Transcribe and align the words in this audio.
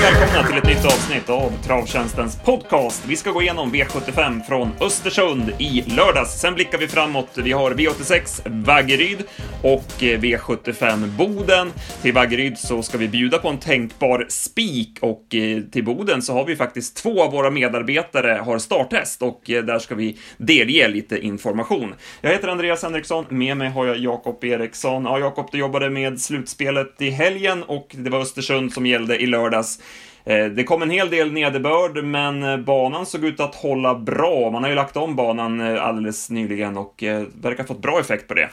Och 0.00 0.04
välkomna 0.04 0.48
till 0.48 0.58
ett 0.58 0.66
nytt 0.66 0.84
avsnitt 0.84 1.30
av 1.30 1.52
Travtjänstens 1.62 2.36
podcast. 2.36 3.02
Vi 3.06 3.16
ska 3.16 3.30
gå 3.30 3.42
igenom 3.42 3.72
V75 3.72 4.42
från 4.42 4.72
Östersund 4.80 5.52
i 5.58 5.84
lördags. 5.96 6.40
Sen 6.40 6.54
blickar 6.54 6.78
vi 6.78 6.88
framåt. 6.88 7.28
Vi 7.34 7.52
har 7.52 7.70
V86 7.70 8.64
Vaggeryd 8.64 9.24
och 9.62 10.02
eh, 10.02 10.20
V75 10.20 11.06
Boden. 11.06 11.72
Till 12.02 12.14
Vaggeryd 12.14 12.58
så 12.58 12.82
ska 12.82 12.98
vi 12.98 13.08
bjuda 13.08 13.38
på 13.38 13.48
en 13.48 13.58
tänkbar 13.58 14.26
spik 14.28 14.98
och 15.00 15.34
eh, 15.34 15.62
till 15.62 15.84
Boden 15.84 16.22
så 16.22 16.32
har 16.32 16.44
vi 16.44 16.56
faktiskt 16.56 16.96
två 16.96 17.22
av 17.22 17.32
våra 17.32 17.50
medarbetare 17.50 18.40
har 18.44 18.58
starttest 18.58 19.22
och 19.22 19.50
eh, 19.50 19.64
där 19.64 19.78
ska 19.78 19.94
vi 19.94 20.18
delge 20.36 20.88
lite 20.88 21.18
information. 21.18 21.94
Jag 22.20 22.30
heter 22.30 22.48
Andreas 22.48 22.82
Henriksson. 22.82 23.24
Med 23.28 23.56
mig 23.56 23.68
har 23.68 23.86
jag 23.86 23.98
Jakob 23.98 24.44
Eriksson. 24.44 25.04
Ja, 25.04 25.18
Jakob, 25.18 25.48
du 25.52 25.58
jobbade 25.58 25.90
med 25.90 26.20
slutspelet 26.20 27.02
i 27.02 27.10
helgen 27.10 27.62
och 27.62 27.88
det 27.98 28.10
var 28.10 28.20
Östersund 28.20 28.72
som 28.72 28.86
gällde 28.86 29.22
i 29.22 29.26
lördags. 29.26 29.80
Eh, 30.24 30.46
det 30.46 30.64
kom 30.64 30.82
en 30.82 30.90
hel 30.90 31.10
del 31.10 31.32
nederbörd, 31.32 32.04
men 32.04 32.42
eh, 32.42 32.56
banan 32.56 33.06
såg 33.06 33.24
ut 33.24 33.40
att 33.40 33.54
hålla 33.54 33.94
bra. 33.94 34.50
Man 34.50 34.62
har 34.62 34.70
ju 34.70 34.76
lagt 34.76 34.96
om 34.96 35.16
banan 35.16 35.60
eh, 35.60 35.84
alldeles 35.84 36.30
nyligen 36.30 36.76
och 36.76 37.04
verkar 37.42 37.58
ha 37.58 37.64
fått 37.64 37.82
bra 37.82 38.00
effekt 38.00 38.28
på 38.28 38.34
det. 38.34 38.48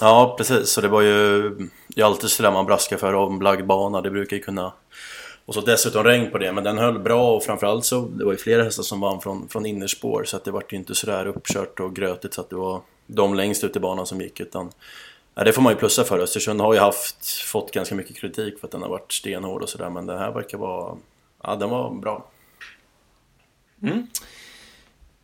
Ja, 0.00 0.34
precis. 0.38 0.68
Så 0.68 0.80
det 0.80 0.88
var 0.88 1.02
ju 1.02 1.50
det 1.88 2.00
är 2.00 2.04
alltid 2.04 2.30
sådär 2.30 2.50
man 2.50 2.66
braskar 2.66 2.96
för 2.96 3.14
omlagd 3.14 3.66
bana. 3.66 4.00
Det 4.00 4.10
brukar 4.10 4.36
ju 4.36 4.42
kunna... 4.42 4.72
Och 5.46 5.54
så 5.54 5.60
dessutom 5.60 6.04
regn 6.04 6.30
på 6.30 6.38
det, 6.38 6.52
men 6.52 6.64
den 6.64 6.78
höll 6.78 6.98
bra 6.98 7.36
och 7.36 7.42
framförallt 7.42 7.84
så 7.84 8.00
det 8.00 8.24
var 8.24 8.32
ju 8.32 8.38
flera 8.38 8.62
hästar 8.62 8.82
som 8.82 9.00
vann 9.00 9.20
från, 9.20 9.48
från 9.48 9.66
innerspår 9.66 10.24
så 10.24 10.36
att 10.36 10.44
det 10.44 10.50
vart 10.50 10.72
ju 10.72 10.76
inte 10.76 10.94
sådär 10.94 11.26
uppkört 11.26 11.80
och 11.80 11.96
grötigt 11.96 12.34
så 12.34 12.40
att 12.40 12.50
det 12.50 12.56
var 12.56 12.80
de 13.06 13.34
längst 13.34 13.64
ut 13.64 13.76
i 13.76 13.80
banan 13.80 14.06
som 14.06 14.20
gick 14.20 14.40
utan 14.40 14.70
Ja, 15.38 15.44
det 15.44 15.52
får 15.52 15.62
man 15.62 15.72
ju 15.72 15.78
plussa 15.78 16.04
för. 16.04 16.18
Östersund 16.18 16.60
har 16.60 16.74
ju 16.74 16.80
haft, 16.80 17.26
fått 17.26 17.72
ganska 17.72 17.94
mycket 17.94 18.16
kritik 18.16 18.60
för 18.60 18.66
att 18.66 18.72
den 18.72 18.82
har 18.82 18.88
varit 18.88 19.12
stenhård 19.12 19.62
och 19.62 19.68
sådär, 19.68 19.90
men 19.90 20.06
den 20.06 20.18
här 20.18 20.32
verkar 20.32 20.58
vara... 20.58 20.96
Ja, 21.42 21.56
den 21.56 21.70
var 21.70 21.94
bra. 21.94 22.30
Mm. 23.82 24.06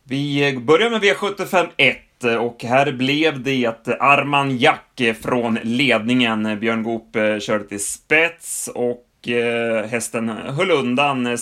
Vi 0.03 0.57
börjar 0.57 0.89
med 0.89 1.01
V75 1.01 1.67
1 1.77 1.97
och 2.39 2.63
här 2.63 2.91
blev 2.91 3.43
det 3.43 3.65
att 3.65 3.87
Arman 3.87 4.57
Jack 4.57 5.01
från 5.21 5.59
ledningen. 5.63 6.59
Björn 6.59 6.83
Goop 6.83 7.15
eh, 7.15 7.39
körde 7.39 7.63
till 7.63 7.85
spets 7.85 8.69
och 8.75 9.29
eh, 9.29 9.85
hästen 9.85 10.29
höll 10.29 10.71
undan 10.71 11.27
eh, 11.27 11.37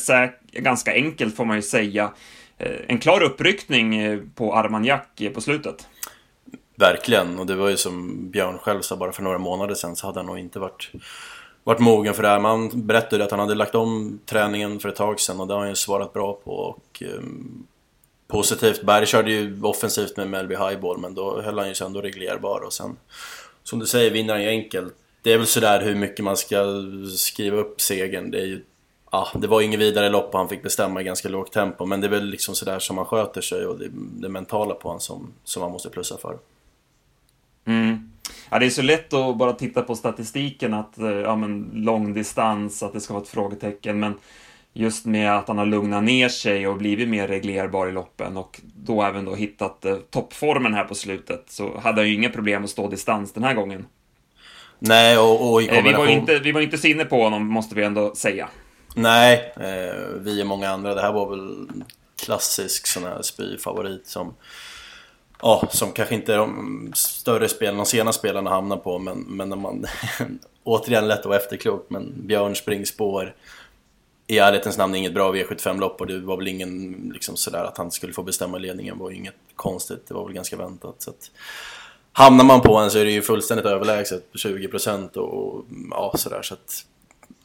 ganska 0.51 0.93
enkelt 0.93 1.35
får 1.35 1.45
man 1.45 1.55
ju 1.55 1.61
säga. 1.61 2.13
En 2.87 2.99
klar 2.99 3.23
uppryckning 3.23 4.21
på 4.35 4.55
Arman 4.55 4.85
Jack 4.85 5.21
på 5.33 5.41
slutet. 5.41 5.87
Verkligen, 6.75 7.39
och 7.39 7.45
det 7.45 7.55
var 7.55 7.69
ju 7.69 7.77
som 7.77 8.29
Björn 8.29 8.57
själv 8.57 8.81
sa 8.81 8.95
bara 8.95 9.11
för 9.11 9.23
några 9.23 9.37
månader 9.37 9.75
sedan 9.75 9.95
så 9.95 10.07
hade 10.07 10.19
han 10.19 10.25
nog 10.25 10.39
inte 10.39 10.59
varit, 10.59 10.91
varit 11.63 11.79
mogen 11.79 12.13
för 12.13 12.23
det 12.23 12.29
här. 12.29 12.39
Man 12.39 12.87
berättade 12.87 13.23
att 13.23 13.31
han 13.31 13.39
hade 13.39 13.55
lagt 13.55 13.75
om 13.75 14.19
träningen 14.25 14.79
för 14.79 14.89
ett 14.89 14.95
tag 14.95 15.19
sedan 15.19 15.39
och 15.39 15.47
det 15.47 15.53
har 15.53 15.59
han 15.59 15.69
ju 15.69 15.75
svarat 15.75 16.13
bra 16.13 16.33
på. 16.43 16.51
Och, 16.51 17.03
um, 17.17 17.67
positivt, 18.27 18.83
Berg 18.83 19.05
körde 19.05 19.31
ju 19.31 19.61
offensivt 19.61 20.17
med 20.17 20.29
Melby 20.29 20.55
Highball 20.55 20.97
men 20.97 21.15
då 21.15 21.41
höll 21.41 21.59
han 21.59 21.67
ju 21.67 21.73
sig 21.73 21.87
ändå 21.87 22.01
reglerbar 22.01 22.59
och 22.65 22.73
sen 22.73 22.97
som 23.63 23.79
du 23.79 23.85
säger 23.85 24.11
vinner 24.11 24.33
han 24.33 24.43
ju 24.43 24.49
enkelt. 24.49 24.93
Det 25.21 25.33
är 25.33 25.37
väl 25.37 25.47
sådär 25.47 25.81
hur 25.81 25.95
mycket 25.95 26.25
man 26.25 26.37
ska 26.37 26.65
skriva 27.17 27.57
upp 27.57 27.81
segern. 27.81 28.31
Det 28.31 28.39
är 28.39 28.45
ju 28.45 28.63
Ah, 29.15 29.27
det 29.33 29.47
var 29.47 29.59
ju 29.59 29.65
inget 29.65 29.79
vidare 29.79 30.09
lopp 30.09 30.33
och 30.33 30.39
han 30.39 30.49
fick 30.49 30.63
bestämma 30.63 31.01
i 31.01 31.03
ganska 31.03 31.29
lågt 31.29 31.51
tempo. 31.51 31.85
Men 31.85 32.01
det 32.01 32.07
är 32.07 32.11
väl 32.11 32.25
liksom 32.25 32.55
sådär 32.55 32.79
som 32.79 32.97
han 32.97 33.05
sköter 33.05 33.41
sig 33.41 33.65
och 33.65 33.79
det, 33.79 33.89
det 33.91 34.29
mentala 34.29 34.73
på 34.73 34.87
honom 34.87 34.99
som, 34.99 35.33
som 35.43 35.61
man 35.61 35.71
måste 35.71 35.89
plussa 35.89 36.17
för. 36.17 36.37
Mm. 37.65 38.09
Ja, 38.49 38.59
det 38.59 38.65
är 38.65 38.69
så 38.69 38.81
lätt 38.81 39.13
att 39.13 39.37
bara 39.37 39.53
titta 39.53 39.81
på 39.81 39.95
statistiken 39.95 40.73
att 40.73 40.97
eh, 40.97 41.09
ja, 41.09 41.35
men 41.35 41.71
långdistans, 41.73 42.83
att 42.83 42.93
det 42.93 43.01
ska 43.01 43.13
vara 43.13 43.23
ett 43.23 43.29
frågetecken. 43.29 43.99
Men 43.99 44.13
just 44.73 45.05
med 45.05 45.31
att 45.31 45.47
han 45.47 45.57
har 45.57 45.65
lugnat 45.65 46.03
ner 46.03 46.29
sig 46.29 46.67
och 46.67 46.77
blivit 46.77 47.09
mer 47.09 47.27
reglerbar 47.27 47.87
i 47.87 47.91
loppen 47.91 48.37
och 48.37 48.61
då 48.75 49.03
även 49.03 49.25
då 49.25 49.35
hittat 49.35 49.85
eh, 49.85 49.95
toppformen 49.95 50.73
här 50.73 50.83
på 50.83 50.95
slutet 50.95 51.45
så 51.47 51.79
hade 51.79 52.01
han 52.01 52.09
ju 52.09 52.15
inga 52.15 52.29
problem 52.29 52.63
att 52.63 52.69
stå 52.69 52.89
distans 52.89 53.33
den 53.33 53.43
här 53.43 53.53
gången. 53.53 53.85
Nej, 54.79 55.17
och, 55.17 55.51
och 55.51 55.61
i 55.61 55.67
kombination... 55.67 56.07
Eh, 56.07 56.07
vi, 56.07 56.15
var 56.15 56.21
inte, 56.21 56.39
vi 56.39 56.51
var 56.51 56.61
inte 56.61 56.77
sinne 56.77 57.05
på 57.05 57.23
honom, 57.23 57.47
måste 57.47 57.75
vi 57.75 57.83
ändå 57.83 58.15
säga. 58.15 58.49
Nej, 58.95 59.53
eh, 59.55 60.19
vi 60.19 60.43
och 60.43 60.47
många 60.47 60.69
andra. 60.69 60.95
Det 60.95 61.01
här 61.01 61.13
var 61.13 61.29
väl 61.29 61.67
klassisk 62.25 62.87
sån 62.87 63.03
här 63.03 63.21
spyfavorit 63.21 64.07
som 64.07 64.33
ja, 65.43 65.67
som 65.71 65.91
kanske 65.91 66.15
inte 66.15 66.35
de 66.35 66.91
större 66.95 67.49
spelarna, 67.49 67.77
de 67.77 67.85
sena 67.85 68.13
spelarna 68.13 68.49
hamnar 68.49 68.77
på 68.77 68.99
men, 68.99 69.19
men 69.19 69.49
när 69.49 69.55
man 69.55 69.85
återigen 70.63 71.07
lätt 71.07 71.19
att 71.19 71.25
vara 71.25 71.37
efterklok 71.37 71.85
men 71.89 72.13
Björn 72.27 72.55
springspår. 72.55 73.35
I 74.27 74.37
ärlighetens 74.37 74.77
namn 74.77 74.95
inget 74.95 75.13
bra 75.13 75.33
V75-lopp 75.33 76.01
och 76.01 76.07
det 76.07 76.19
var 76.19 76.37
väl 76.37 76.47
ingen 76.47 77.11
liksom 77.13 77.37
sådär 77.37 77.63
att 77.63 77.77
han 77.77 77.91
skulle 77.91 78.13
få 78.13 78.23
bestämma 78.23 78.57
ledningen 78.57 78.97
var 78.97 79.11
inget 79.11 79.35
konstigt, 79.55 80.07
det 80.07 80.13
var 80.13 80.25
väl 80.25 80.33
ganska 80.33 80.57
väntat 80.57 80.95
så 80.97 81.09
att 81.09 81.31
Hamnar 82.15 82.45
man 82.45 82.61
på 82.61 82.77
en 82.77 82.91
så 82.91 82.99
är 82.99 83.05
det 83.05 83.11
ju 83.11 83.21
fullständigt 83.21 83.65
överlägset 83.65 84.25
20% 84.33 85.17
och 85.17 85.65
ja 85.91 86.13
sådär 86.17 86.41
så 86.41 86.53
att 86.53 86.85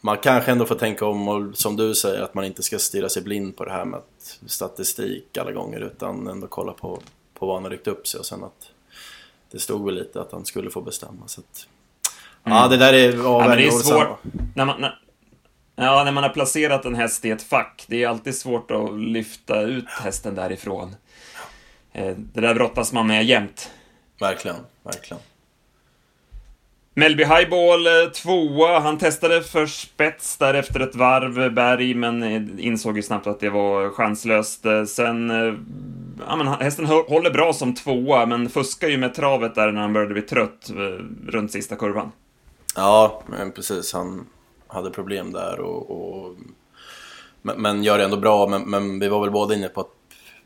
man 0.01 0.17
kanske 0.17 0.51
ändå 0.51 0.67
får 0.67 0.75
tänka 0.75 1.07
om 1.07 1.29
och 1.29 1.59
som 1.59 1.77
du 1.77 1.95
säger 1.95 2.23
att 2.23 2.35
man 2.35 2.45
inte 2.45 2.63
ska 2.63 2.79
stirra 2.79 3.09
sig 3.09 3.23
blind 3.23 3.57
på 3.57 3.65
det 3.65 3.71
här 3.71 3.85
med 3.85 4.01
statistik 4.47 5.39
alla 5.39 5.53
gånger 5.53 5.81
utan 5.81 6.27
ändå 6.27 6.47
kolla 6.47 6.73
på 6.73 7.01
på 7.39 7.47
vad 7.47 7.57
han 7.57 7.65
har 7.65 7.71
ryckt 7.71 7.87
upp 7.87 8.07
sig 8.07 8.21
och 8.21 8.27
sen 8.27 8.45
att 8.45 8.71
det 9.51 9.59
stod 9.59 9.85
väl 9.85 9.95
lite 9.95 10.21
att 10.21 10.33
han 10.33 10.45
skulle 10.45 10.71
få 10.71 10.81
bestämma. 10.81 11.27
Så 11.29 11.41
att, 11.41 11.69
mm. 12.45 12.59
Ja, 12.59 12.69
det 12.69 12.77
där 12.77 12.93
är 12.93 13.13
ja, 13.13 13.49
men 13.49 13.57
Det 13.57 13.67
är 13.67 13.71
svårt. 13.71 14.19
När 14.55 14.65
man, 14.65 14.81
när, 14.81 14.99
ja, 15.77 16.05
när 16.05 16.13
man 16.13 16.23
har 16.23 16.31
placerat 16.31 16.85
en 16.85 16.95
häst 16.95 17.25
i 17.25 17.31
ett 17.31 17.43
fack, 17.43 17.85
det 17.87 18.05
är 18.05 18.09
alltid 18.09 18.37
svårt 18.37 18.71
att 18.71 18.99
lyfta 19.01 19.61
ut 19.61 19.89
hästen 19.89 20.35
därifrån. 20.35 20.97
Eh, 21.93 22.17
det 22.17 22.41
där 22.41 22.55
brottas 22.55 22.93
man 22.93 23.07
med 23.07 23.25
jämt. 23.25 23.71
Verkligen, 24.21 24.57
verkligen. 24.83 25.23
Melby 26.99 27.25
Highball 27.25 27.87
eh, 27.87 28.11
tvåa, 28.11 28.79
han 28.79 28.99
testade 28.99 29.43
för 29.43 29.67
spets 29.67 30.37
där 30.37 30.55
efter 30.55 30.81
ett 30.81 30.95
varv, 30.95 31.41
eh, 31.41 31.51
Berg, 31.51 31.95
men 31.95 32.23
eh, 32.23 32.67
insåg 32.67 32.97
ju 32.97 33.03
snabbt 33.03 33.27
att 33.27 33.41
det 33.41 33.51
var 33.51 33.91
chanslöst. 33.91 34.65
Sen 34.87 35.31
ja, 36.29 36.37
men 36.37 36.47
hästen 36.47 36.87
håller 36.87 37.31
bra 37.31 37.53
som 37.53 37.75
tvåa, 37.75 38.27
men 38.27 38.49
fuskar 38.49 38.89
ju 38.89 38.99
med 38.99 39.15
travet 39.15 39.55
där 39.55 39.73
när 39.73 39.81
han 39.81 39.93
började 39.93 40.13
bli 40.13 40.23
trött 40.23 40.71
runt 41.27 41.53
sista 41.53 41.77
kurvan. 41.77 42.13
Ja, 42.77 43.23
men 43.27 43.53
precis. 43.53 43.93
Han 43.93 44.27
hade 44.67 44.91
problem 44.91 45.33
där 45.33 45.61
och... 45.61 45.91
och 45.91 46.35
men, 47.43 47.63
men, 47.63 47.83
gör 47.83 47.99
det 47.99 48.05
ändå 48.05 48.17
bra, 48.17 48.47
men, 48.47 48.63
men, 48.63 48.99
vi 48.99 49.09
var 49.09 49.21
väl 49.21 49.31
båda 49.31 49.55
inne 49.55 49.69
på 49.69 49.81
att 49.81 49.93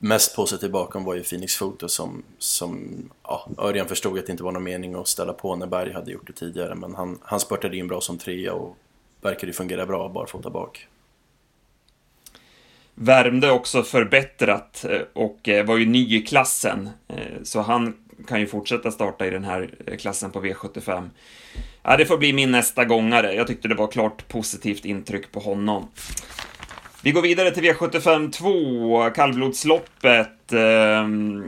mest 0.02 0.36
positiv 0.36 0.70
bakom 0.70 1.04
var 1.04 1.14
ju 1.14 1.22
Phoenix 1.22 1.58
Photo 1.58 1.88
som, 1.88 2.22
som 2.38 2.90
ja, 3.22 3.48
Örjan 3.58 3.88
förstod 3.88 4.18
att 4.18 4.26
det 4.26 4.32
inte 4.32 4.44
var 4.44 4.52
någon 4.52 4.64
mening 4.64 4.94
att 4.94 5.08
ställa 5.08 5.32
på 5.32 5.56
när 5.56 5.66
Berg 5.66 5.92
hade 5.92 6.12
gjort 6.12 6.26
det 6.26 6.32
tidigare, 6.32 6.74
men 6.74 6.94
han, 6.94 7.18
han 7.22 7.40
spurtade 7.40 7.76
in 7.76 7.88
bra 7.88 8.00
som 8.00 8.18
trea 8.18 8.52
och 8.52 8.76
verkade 9.20 9.52
fungera 9.52 9.86
bra 9.86 10.08
barfota 10.08 10.50
bak. 10.50 10.88
Värmde 12.94 13.50
också 13.50 13.82
förbättrat 13.82 14.84
eh, 14.88 15.00
och 15.12 15.48
eh, 15.48 15.66
var 15.66 15.76
ju 15.76 15.86
ny 15.86 16.16
i 16.16 16.22
klassen, 16.22 16.90
eh, 17.08 17.42
så 17.42 17.60
han 17.60 17.94
kan 18.28 18.40
ju 18.40 18.46
fortsätta 18.46 18.90
starta 18.90 19.26
i 19.26 19.30
den 19.30 19.44
här 19.44 19.70
klassen 19.98 20.30
på 20.30 20.42
V75. 20.42 21.10
Ja, 21.82 21.96
det 21.96 22.06
får 22.06 22.19
bli 22.19 22.32
min 22.32 22.50
nästa 22.50 22.84
gångare. 22.84 23.34
Jag 23.34 23.46
tyckte 23.46 23.69
det 23.69 23.74
var 23.74 23.88
klart 23.88 24.28
positivt 24.28 24.84
intryck 24.84 25.32
på 25.32 25.40
honom. 25.40 25.88
Vi 27.04 27.12
går 27.12 27.22
vidare 27.22 27.50
till 27.50 27.64
V75 27.64 28.30
2, 28.30 29.10
kallblodsloppet. 29.10 30.52
Ehm, 30.52 31.44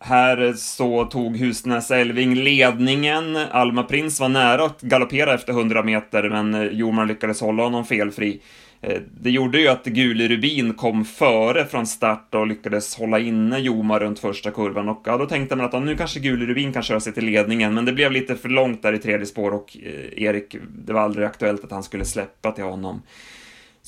här 0.00 0.52
så 0.52 1.04
tog 1.04 1.36
Husnäs 1.36 1.90
Elving 1.90 2.34
ledningen. 2.34 3.36
Alma 3.36 3.82
Prins 3.82 4.20
var 4.20 4.28
nära 4.28 4.64
att 4.64 4.80
galoppera 4.80 5.34
efter 5.34 5.52
100 5.52 5.82
meter, 5.82 6.28
men 6.28 6.54
eh, 6.54 6.62
Jorman 6.62 7.08
lyckades 7.08 7.40
hålla 7.40 7.62
honom 7.62 7.84
felfri. 7.84 8.40
Eh, 8.80 9.00
det 9.20 9.30
gjorde 9.30 9.60
ju 9.60 9.68
att 9.68 9.84
Gule 9.84 10.28
Rubin 10.28 10.74
kom 10.74 11.04
före 11.04 11.64
från 11.64 11.86
start 11.86 12.34
och 12.34 12.46
lyckades 12.46 12.96
hålla 12.96 13.18
inne 13.18 13.58
Joma 13.58 13.98
runt 13.98 14.18
första 14.18 14.50
kurvan 14.50 14.88
och 14.88 15.02
ja, 15.04 15.16
då 15.16 15.26
tänkte 15.26 15.56
man 15.56 15.66
att 15.66 15.72
ja, 15.72 15.80
nu 15.80 15.96
kanske 15.96 16.20
Gule 16.20 16.46
Rubin 16.46 16.72
kan 16.72 16.82
köra 16.82 17.00
sig 17.00 17.12
till 17.12 17.24
ledningen, 17.24 17.74
men 17.74 17.84
det 17.84 17.92
blev 17.92 18.12
lite 18.12 18.36
för 18.36 18.48
långt 18.48 18.82
där 18.82 18.92
i 18.92 18.98
tredje 18.98 19.26
spår 19.26 19.50
och 19.54 19.76
eh, 19.82 20.22
Erik, 20.22 20.56
det 20.68 20.92
var 20.92 21.00
aldrig 21.00 21.26
aktuellt 21.26 21.64
att 21.64 21.70
han 21.70 21.82
skulle 21.82 22.04
släppa 22.04 22.52
till 22.52 22.64
honom. 22.64 23.02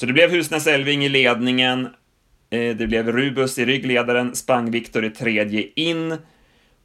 Så 0.01 0.07
det 0.07 0.13
blev 0.13 0.31
Husnäs 0.31 0.67
Elving 0.67 1.05
i 1.05 1.09
ledningen, 1.09 1.89
eh, 2.51 2.77
det 2.77 2.87
blev 2.87 3.13
Rubus 3.13 3.59
i 3.59 3.65
ryggledaren, 3.65 4.35
sprang 4.35 4.71
Viktor 4.71 5.05
i 5.05 5.11
tredje 5.11 5.69
in 5.75 6.17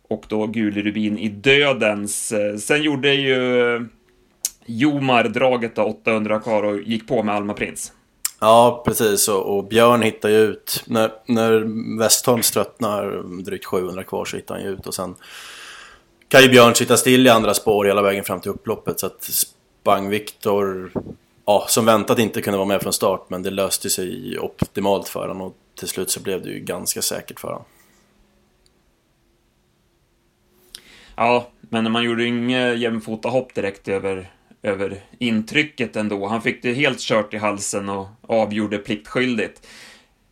och 0.10 0.25
då 0.27 0.48
Gul 0.48 0.83
Rubin 0.83 1.18
i 1.18 1.27
dödens. 1.27 2.31
Eh, 2.31 2.57
sen 2.57 2.81
gjorde 2.81 3.13
ju 3.13 3.75
eh, 3.75 3.81
Jomar 4.65 5.24
draget 5.24 5.77
800 5.77 6.39
kvar 6.39 6.63
och 6.63 6.80
gick 6.80 7.07
på 7.07 7.24
med 7.24 7.36
Alma 7.36 7.54
Prins. 7.54 7.92
Ja, 8.39 8.83
precis. 8.86 9.27
Och, 9.27 9.57
och 9.57 9.68
Björn 9.68 10.01
hittar 10.01 10.30
ju 10.30 10.38
ut. 10.38 10.83
När, 10.88 11.12
när 11.25 11.65
Westholm 12.00 12.42
tröttnar 12.42 13.24
drygt 13.44 13.65
700 13.65 14.04
kvar 14.04 14.25
så 14.25 14.36
hittar 14.36 14.56
han 14.56 14.63
ju 14.63 14.69
ut. 14.69 14.88
Och 14.88 14.94
sen 14.94 15.15
kan 16.27 16.42
ju 16.42 16.50
Björn 16.50 16.75
sitta 16.75 16.98
still 16.98 17.27
i 17.27 17.30
andra 17.30 17.54
spår 17.54 17.86
hela 17.86 18.01
vägen 18.01 18.24
fram 18.24 18.39
till 18.39 18.51
upploppet. 18.51 19.00
Så 19.00 19.06
att 19.06 19.24
Spang 19.24 20.10
Viktor 20.10 20.92
ja, 21.45 21.65
som 21.69 21.85
väntat 21.85 22.19
inte 22.19 22.41
kunde 22.41 22.57
vara 22.57 22.67
med 22.67 22.81
från 22.81 22.93
start 22.93 23.25
men 23.29 23.43
det 23.43 23.49
löste 23.49 23.89
sig 23.89 24.39
optimalt 24.39 25.07
för 25.07 25.27
honom 25.27 25.41
och 25.41 25.55
till 25.75 25.87
slut 25.87 26.09
så 26.09 26.19
blev 26.19 26.41
det 26.41 26.49
ju 26.49 26.59
ganska 26.59 27.01
säkert 27.01 27.39
för 27.39 27.47
honom. 27.47 27.65
Ja, 31.15 31.47
men 31.59 31.91
man 31.91 32.03
gjorde 32.03 32.23
ju 32.23 32.29
inget 32.29 32.79
jämfotahopp 32.79 33.53
direkt 33.53 33.87
över, 33.87 34.31
över 34.61 35.01
intrycket 35.19 35.95
ändå. 35.95 36.27
Han 36.27 36.41
fick 36.41 36.61
det 36.61 36.73
helt 36.73 36.99
kört 36.99 37.33
i 37.33 37.37
halsen 37.37 37.89
och 37.89 38.07
avgjorde 38.21 38.77
pliktskyldigt. 38.77 39.67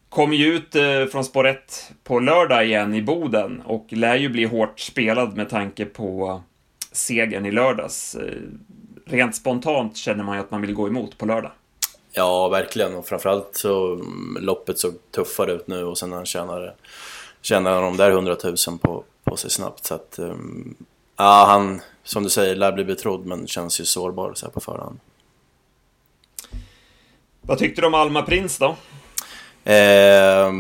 Kom 0.09 0.33
ju 0.33 0.53
ut 0.53 0.75
eh, 0.75 1.05
från 1.05 1.25
spår 1.25 1.47
1 1.47 1.91
på 2.03 2.19
lördag 2.19 2.65
igen 2.65 2.93
i 2.93 3.01
Boden 3.01 3.61
och 3.61 3.87
lär 3.89 4.15
ju 4.15 4.29
bli 4.29 4.43
hårt 4.43 4.79
spelad 4.79 5.37
med 5.37 5.49
tanke 5.49 5.85
på 5.85 6.41
segern 6.91 7.45
i 7.45 7.51
lördags. 7.51 8.15
Eh, 8.15 8.33
Rent 9.11 9.35
spontant 9.35 9.97
känner 9.97 10.23
man 10.23 10.35
ju 10.35 10.41
att 10.41 10.51
man 10.51 10.61
vill 10.61 10.73
gå 10.73 10.87
emot 10.87 11.17
på 11.17 11.25
lördag. 11.25 11.51
Ja, 12.11 12.49
verkligen. 12.49 12.95
Och 12.95 13.07
framförallt 13.07 13.49
så 13.55 13.93
mm, 13.93 14.37
loppet 14.39 14.79
såg 14.79 14.93
tuffare 15.11 15.51
ut 15.51 15.67
nu 15.67 15.83
och 15.83 15.97
sen 15.97 16.11
han 16.11 16.25
tjänade, 16.25 16.73
tjänade 17.41 17.81
de 17.81 17.97
där 17.97 18.11
hundratusen 18.11 18.77
på, 18.77 19.03
på 19.23 19.37
sig 19.37 19.49
snabbt. 19.49 19.85
Så 19.85 19.93
att, 19.93 20.19
um, 20.19 20.75
ja, 21.17 21.45
han, 21.47 21.81
som 22.03 22.23
du 22.23 22.29
säger, 22.29 22.55
lär 22.55 22.71
bli 22.71 22.83
betrodd 22.83 23.25
men 23.25 23.47
känns 23.47 23.81
ju 23.81 23.85
sårbar 23.85 24.33
så 24.33 24.45
här 24.45 24.53
på 24.53 24.59
förhand. 24.59 24.99
Vad 27.41 27.57
tyckte 27.57 27.81
du 27.81 27.87
om 27.87 27.93
Alma 27.93 28.21
Prins 28.21 28.57
då? 28.57 28.75
Eh, 29.63 30.51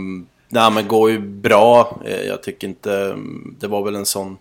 nej, 0.49 0.71
men 0.71 0.87
går 0.87 1.11
ju 1.11 1.19
bra. 1.19 1.99
Eh, 2.05 2.21
jag 2.21 2.43
tycker 2.43 2.67
inte... 2.67 3.17
Det 3.59 3.67
var 3.67 3.83
väl 3.83 3.95
en 3.95 4.05
sån, 4.05 4.37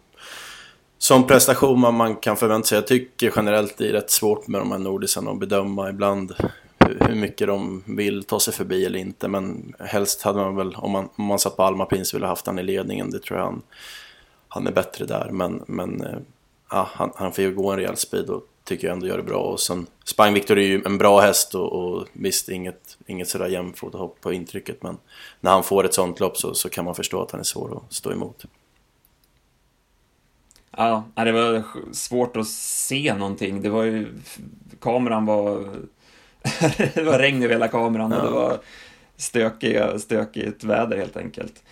sån 1.03 1.27
prestation 1.27 1.81
man, 1.81 1.95
man 1.95 2.17
kan 2.17 2.37
förvänta 2.37 2.67
sig. 2.67 2.77
Jag 2.77 2.87
tycker 2.87 3.33
generellt 3.37 3.77
det 3.79 3.89
är 3.89 3.93
rätt 3.93 4.11
svårt 4.11 4.47
med 4.47 4.61
de 4.61 4.73
här 4.73 4.79
nordisarna 4.79 5.31
att 5.31 5.39
bedöma 5.39 5.91
ibland 5.91 6.35
hur 6.79 7.15
mycket 7.15 7.47
de 7.47 7.83
vill 7.87 8.25
ta 8.25 8.41
sig 8.41 8.55
förbi 8.55 8.85
eller 8.85 8.99
inte. 8.99 9.29
Men 9.29 9.75
helst 9.79 10.23
hade 10.23 10.39
man 10.39 10.57
väl, 10.57 10.75
om 10.75 10.91
man, 10.91 11.09
om 11.17 11.25
man 11.25 11.39
satt 11.39 11.57
på 11.57 11.63
Alma 11.63 11.85
Pins, 11.85 12.15
ville 12.15 12.27
haft 12.27 12.47
han 12.47 12.59
i 12.59 12.63
ledningen. 12.63 13.11
Det 13.11 13.19
tror 13.19 13.39
jag 13.39 13.47
han, 13.47 13.63
han 14.49 14.67
är 14.67 14.73
bättre 14.73 15.05
där. 15.05 15.29
Men, 15.33 15.65
men 15.67 16.05
ja, 16.71 16.89
han, 16.93 17.13
han 17.15 17.33
får 17.33 17.45
ju 17.45 17.55
gå 17.55 17.71
en 17.71 17.77
rejäl 17.79 17.97
speed 17.97 18.31
och 18.31 18.43
tycker 18.65 18.87
jag 18.87 18.95
ändå 18.95 19.07
gör 19.07 19.17
det 19.17 19.23
bra. 19.23 19.43
Och 19.43 19.61
sen 19.61 19.87
Spine 20.05 20.33
Victor 20.33 20.59
är 20.59 20.67
ju 20.67 20.83
en 20.85 20.99
bra 20.99 21.21
häst 21.21 21.55
och, 21.55 21.73
och 21.73 22.07
visst 22.13 22.49
inget, 22.49 22.99
inget 23.07 23.29
sådär 23.29 23.49
jämfotahopp 23.49 24.21
på 24.21 24.33
intrycket. 24.33 24.83
Men 24.83 24.99
när 25.41 25.51
han 25.51 25.65
får 25.65 25.85
ett 25.85 25.95
sånt 25.95 26.21
lopp 26.21 26.37
så, 26.37 26.55
så 26.55 26.69
kan 26.69 26.85
man 26.85 26.95
förstå 26.95 27.23
att 27.23 27.31
han 27.31 27.41
är 27.41 27.45
svår 27.45 27.77
att 27.77 27.93
stå 27.93 28.13
emot. 28.13 28.45
Ja, 30.77 31.05
det 31.15 31.33
var 31.33 31.63
svårt 31.93 32.37
att 32.37 32.49
se 32.49 33.15
någonting. 33.15 33.63
Det 33.63 33.69
var 33.69 33.83
ju... 33.83 34.07
Kameran 34.81 35.27
var 35.27 35.65
det 36.95 37.03
var 37.03 37.19
regn 37.19 37.43
över 37.43 37.55
hela 37.55 37.69
kameran 37.69 38.13
och 38.13 38.23
det 38.23 38.31
var 38.31 38.59
stökiga, 39.17 39.99
stökigt 39.99 40.65
väder 40.65 40.97
helt 40.97 41.17
enkelt. 41.17 41.63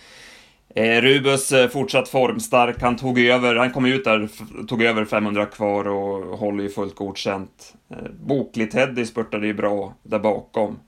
Eh, 0.75 1.01
Rubus 1.01 1.51
eh, 1.51 1.69
fortsatt 1.69 2.09
formstark, 2.09 2.81
han 2.81 2.95
tog 2.95 3.19
över, 3.19 3.55
han 3.55 3.71
kom 3.71 3.85
ut 3.85 4.03
där, 4.03 4.29
tog 4.67 4.83
över 4.83 5.05
500 5.05 5.45
kvar 5.45 5.87
och 5.87 6.37
håller 6.39 6.63
ju 6.63 6.69
fullt 6.69 6.95
godkänt. 6.95 7.73
Eh, 7.89 7.97
Boklig 8.19 8.71
Teddy 8.71 9.05
spurtade 9.05 9.47
ju 9.47 9.53
bra 9.53 9.93
där 10.03 10.19
bakom. 10.19 10.79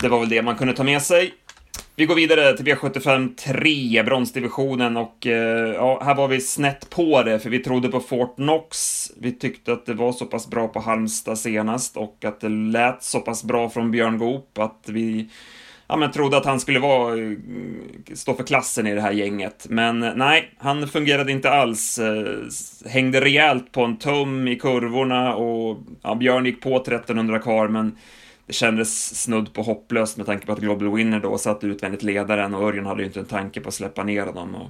Det 0.00 0.08
var 0.08 0.20
väl 0.20 0.28
det 0.28 0.42
man 0.42 0.56
kunde 0.56 0.74
ta 0.74 0.84
med 0.84 1.02
sig. 1.02 1.34
Vi 1.98 2.06
går 2.06 2.14
vidare 2.14 2.56
till 2.56 2.66
V75 2.66 3.34
3, 3.34 4.02
bronsdivisionen 4.02 4.96
och 4.96 5.26
eh, 5.26 5.74
ja, 5.74 6.02
här 6.04 6.14
var 6.14 6.28
vi 6.28 6.40
snett 6.40 6.90
på 6.90 7.22
det 7.22 7.38
för 7.38 7.50
vi 7.50 7.58
trodde 7.58 7.88
på 7.88 8.00
Fort 8.00 8.36
Knox. 8.36 9.06
Vi 9.20 9.32
tyckte 9.32 9.72
att 9.72 9.86
det 9.86 9.94
var 9.94 10.12
så 10.12 10.26
pass 10.26 10.50
bra 10.50 10.68
på 10.68 10.80
Halmstad 10.80 11.38
senast 11.38 11.96
och 11.96 12.24
att 12.24 12.40
det 12.40 12.48
lät 12.48 13.02
så 13.02 13.20
pass 13.20 13.44
bra 13.44 13.68
från 13.68 13.90
Björn 13.90 14.18
Goop 14.18 14.58
att 14.58 14.84
vi 14.86 15.28
ja, 15.88 15.96
men 15.96 16.10
trodde 16.10 16.36
att 16.36 16.44
han 16.44 16.60
skulle 16.60 16.78
vara, 16.78 17.18
eh, 17.18 17.32
stå 18.14 18.34
för 18.34 18.44
klassen 18.44 18.86
i 18.86 18.94
det 18.94 19.00
här 19.00 19.12
gänget. 19.12 19.66
Men 19.70 20.02
eh, 20.02 20.12
nej, 20.16 20.54
han 20.58 20.88
fungerade 20.88 21.32
inte 21.32 21.50
alls. 21.50 21.98
Eh, 21.98 22.90
hängde 22.90 23.20
rejält 23.20 23.72
på 23.72 23.82
en 23.82 23.96
tum 23.96 24.48
i 24.48 24.56
kurvorna 24.56 25.34
och 25.34 25.78
ja, 26.02 26.14
Björn 26.14 26.46
gick 26.46 26.62
på 26.62 26.76
1300 26.76 27.38
kvar 27.38 27.68
men 27.68 27.96
det 28.48 28.54
kändes 28.54 29.20
snudd 29.22 29.52
på 29.52 29.62
hopplöst 29.62 30.16
med 30.16 30.26
tanke 30.26 30.46
på 30.46 30.52
att 30.52 30.58
Global 30.58 30.94
Winner 30.94 31.20
då 31.20 31.38
satt 31.38 31.64
utvändigt 31.64 32.02
ledaren 32.02 32.54
och 32.54 32.68
Örjan 32.68 32.86
hade 32.86 33.00
ju 33.00 33.06
inte 33.06 33.20
en 33.20 33.26
tanke 33.26 33.60
på 33.60 33.68
att 33.68 33.74
släppa 33.74 34.04
ner 34.04 34.26
honom. 34.26 34.54
Och, 34.54 34.68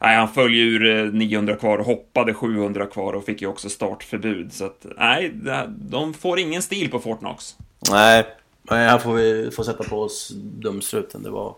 nej, 0.00 0.16
han 0.16 0.28
föll 0.28 0.54
ur 0.54 1.06
eh, 1.06 1.12
900 1.12 1.56
kvar 1.56 1.78
och 1.78 1.86
hoppade 1.86 2.34
700 2.34 2.86
kvar 2.86 3.12
och 3.12 3.24
fick 3.24 3.42
ju 3.42 3.48
också 3.48 3.68
startförbud. 3.68 4.52
Så 4.52 4.64
att, 4.64 4.86
nej, 4.96 5.32
de 5.68 6.14
får 6.14 6.38
ingen 6.38 6.62
stil 6.62 6.90
på 6.90 6.98
Fortnox. 6.98 7.56
Nej, 7.90 8.24
här 8.70 8.98
får 8.98 9.14
vi 9.14 9.50
få 9.50 9.64
sätta 9.64 9.84
på 9.84 10.02
oss 10.02 10.32
dumstruten. 10.36 11.22
Det 11.22 11.30
var, 11.30 11.54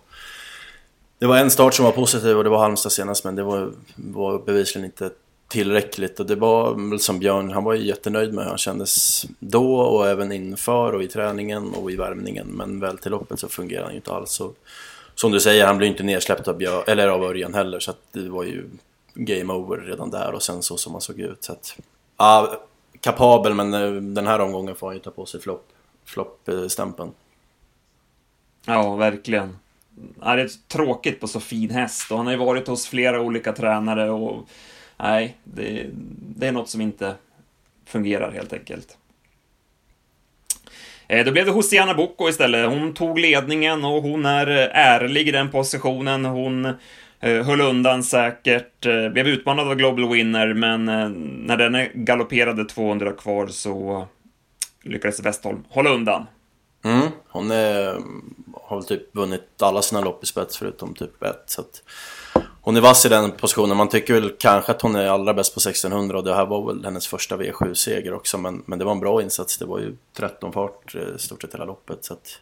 det 1.19 1.27
var 1.27 1.37
en 1.39 1.51
start 1.51 1.75
som 1.75 1.85
var 1.85 1.93
positiv 1.93 2.37
och 2.37 2.45
det 2.45 2.51
var 2.51 2.59
Halmstad 2.59 2.93
senast, 2.93 3.25
men 3.25 3.35
det 3.35 3.43
var, 3.43 3.73
var 3.97 4.39
bevisligen 4.39 4.85
inte 4.85 5.11
tillräckligt. 5.49 6.21
Och 6.21 6.27
det 6.27 6.35
var 6.35 6.91
väl 6.91 7.01
som 7.01 7.19
Björn, 7.19 7.51
han 7.51 7.65
var 7.65 7.75
ju 7.75 7.87
jättenöjd 7.87 8.35
med 8.35 8.45
hur 8.45 8.51
han 8.51 8.59
kändes 8.59 9.25
då 9.39 9.81
och 9.81 10.09
även 10.09 10.33
inför 10.33 10.93
och 10.93 11.03
i 11.03 11.09
träningen 11.09 11.75
och 11.75 11.91
i 11.91 11.97
värmningen. 11.97 12.47
Men 12.47 12.81
väl 12.81 12.99
till 12.99 13.11
loppet 13.11 13.41
så 13.41 13.49
fungerar 13.49 13.83
han 13.83 13.93
ju 13.93 13.97
inte 13.97 14.13
alls. 14.13 14.41
Och 14.41 14.57
som 15.15 15.33
du 15.33 15.41
säger, 15.41 15.67
han 15.67 15.79
blir 15.79 15.89
inte 15.89 16.03
nedsläppt 16.03 16.49
av, 16.49 16.57
Björn, 16.57 16.83
eller 16.87 17.09
av 17.09 17.23
Örjan 17.23 17.55
heller. 17.55 17.81
Så 17.81 17.91
att 17.91 18.01
det 18.13 18.29
var 18.29 18.45
ju 18.45 18.65
game 19.15 19.53
over 19.53 19.77
redan 19.77 20.11
där 20.11 20.33
och 20.33 20.43
sen 20.43 20.63
så 20.63 20.77
som 20.77 20.93
han 20.93 21.01
såg 21.01 21.21
ut. 21.21 21.45
Så 21.45 21.53
att 21.53 21.79
ja, 22.17 22.63
kapabel 23.01 23.55
men 23.55 23.75
eh, 23.75 23.93
den 23.93 24.27
här 24.27 24.41
omgången 24.41 24.75
får 24.75 24.87
han 24.87 24.97
ju 24.97 25.03
ta 25.03 25.11
på 25.11 25.27
sig 25.27 25.41
flopp 25.41 25.69
floppstämpeln. 26.05 27.13
Ja, 28.67 28.97
verkligen. 28.97 29.59
Ja, 30.21 30.37
det 30.37 30.43
är 30.43 30.69
tråkigt 30.69 31.21
på 31.21 31.29
så 31.29 31.41
fin 31.41 31.71
häst. 31.71 32.11
Och 32.11 32.17
han 32.17 32.27
har 32.27 32.33
ju 32.33 32.39
varit 32.39 32.69
hos 32.69 32.87
flera 32.87 33.21
olika 33.21 33.53
tränare 33.53 34.11
och 34.11 34.49
nej, 34.99 35.37
det, 35.45 35.87
det 36.37 36.47
är 36.47 36.53
något 36.53 36.69
som 36.69 36.81
inte 36.81 37.15
fungerar 37.87 38.33
helt 38.33 38.53
enkelt. 38.53 38.99
Eh, 41.09 41.25
då 41.25 41.33
blev 41.33 41.47
det 41.47 41.53
Hosianna 41.53 41.95
Boko 41.95 42.29
istället. 42.29 42.69
Hon 42.69 42.95
tog 42.95 43.19
ledningen 43.19 43.85
och 43.85 44.03
hon 44.03 44.27
är 44.27 44.47
eh, 44.47 44.79
ärlig 44.79 45.29
i 45.29 45.31
den 45.31 45.51
positionen. 45.51 46.25
Hon 46.25 46.65
eh, 47.21 47.45
höll 47.45 47.61
undan 47.61 48.03
säkert, 48.03 48.81
blev 49.13 49.29
utmanad 49.29 49.69
av 49.69 49.75
Global 49.75 50.09
Winner, 50.09 50.55
men 50.55 50.85
när 51.47 51.57
den 51.57 51.89
galopperade 51.95 52.65
200 52.65 53.13
kvar 53.13 53.47
så 53.47 54.07
lyckades 54.83 55.21
Westholm 55.21 55.65
hålla 55.69 55.91
undan. 55.91 56.27
Mm, 56.85 57.09
hon 57.29 57.51
är, 57.51 57.97
har 58.55 58.77
väl 58.77 58.85
typ 58.85 59.17
vunnit 59.17 59.63
alla 59.63 59.83
sina 59.83 60.01
lopp 60.01 60.25
i 60.25 60.27
spets 60.27 60.59
förutom 60.59 60.95
typ 60.95 61.23
ett. 61.23 61.43
Så 61.47 61.61
att 61.61 61.83
hon 62.69 62.77
är 62.77 62.81
vass 62.81 63.07
i 63.07 63.09
den 63.09 63.33
positionen. 63.33 63.77
Man 63.77 63.89
tycker 63.89 64.15
väl 64.15 64.33
kanske 64.39 64.73
att 64.73 64.83
hon 64.83 64.97
är 64.97 65.07
allra 65.07 65.35
bäst 65.35 65.55
på 65.55 65.61
1600 65.61 66.19
och 66.19 66.25
det 66.25 66.35
här 66.35 66.47
var 66.47 66.67
väl 66.67 66.85
hennes 66.85 67.07
första 67.07 67.37
V7-seger 67.37 68.15
också. 68.15 68.39
Men, 68.39 68.63
men 68.67 68.79
det 68.79 68.85
var 68.85 68.93
en 68.93 69.01
bra 69.01 69.23
insats. 69.23 69.59
Det 69.59 69.65
var 69.65 69.79
ju 69.79 69.97
13 70.17 70.53
fart 70.53 70.95
eh, 70.95 71.03
i 71.17 71.19
stort 71.19 71.43
sett 71.43 71.55
hela 71.55 71.65
loppet. 71.65 72.05
Så 72.05 72.13
att, 72.13 72.41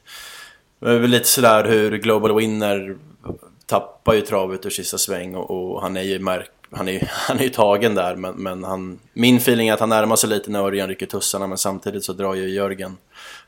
det 0.80 0.90
är 0.90 0.98
väl 0.98 1.10
lite 1.10 1.28
sådär 1.28 1.64
hur 1.64 1.98
Global 1.98 2.34
Winner 2.36 2.96
tappar 3.66 4.14
ju 4.14 4.20
travet 4.20 4.66
ur 4.66 4.70
sista 4.70 4.98
sväng 4.98 5.34
och, 5.34 5.50
och 5.50 5.82
han 5.82 5.96
är 5.96 6.02
ju 6.02 6.18
märk 6.18 6.50
han 6.70 6.88
är 6.88 6.92
ju 6.92 7.00
han 7.10 7.38
är 7.38 7.42
ju 7.42 7.48
tagen 7.48 7.94
där, 7.94 8.16
men, 8.16 8.34
men 8.34 8.64
han, 8.64 8.98
min 9.12 9.36
feeling 9.36 9.68
är 9.68 9.74
att 9.74 9.80
han 9.80 9.88
närmar 9.88 10.16
sig 10.16 10.30
lite 10.30 10.50
när 10.50 10.60
Örjan 10.60 10.88
rycker 10.88 11.06
tussarna, 11.06 11.46
men 11.46 11.58
samtidigt 11.58 12.04
så 12.04 12.12
drar 12.12 12.34
ju 12.34 12.48
Jörgen 12.48 12.96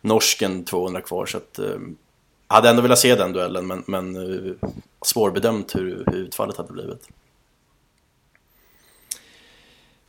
norsken 0.01 0.65
200 0.65 1.01
kvar, 1.01 1.27
så 1.27 1.37
att 1.37 1.59
eh, 1.59 1.79
hade 2.47 2.69
ändå 2.69 2.83
velat 2.83 2.99
se 2.99 3.15
den 3.15 3.33
duellen, 3.33 3.67
men, 3.67 3.85
men 3.87 4.17
eh, 4.17 4.53
svårbedömt 5.03 5.77
hur, 5.77 6.05
hur 6.07 6.19
utfallet 6.19 6.57
hade 6.57 6.73
blivit. 6.73 7.09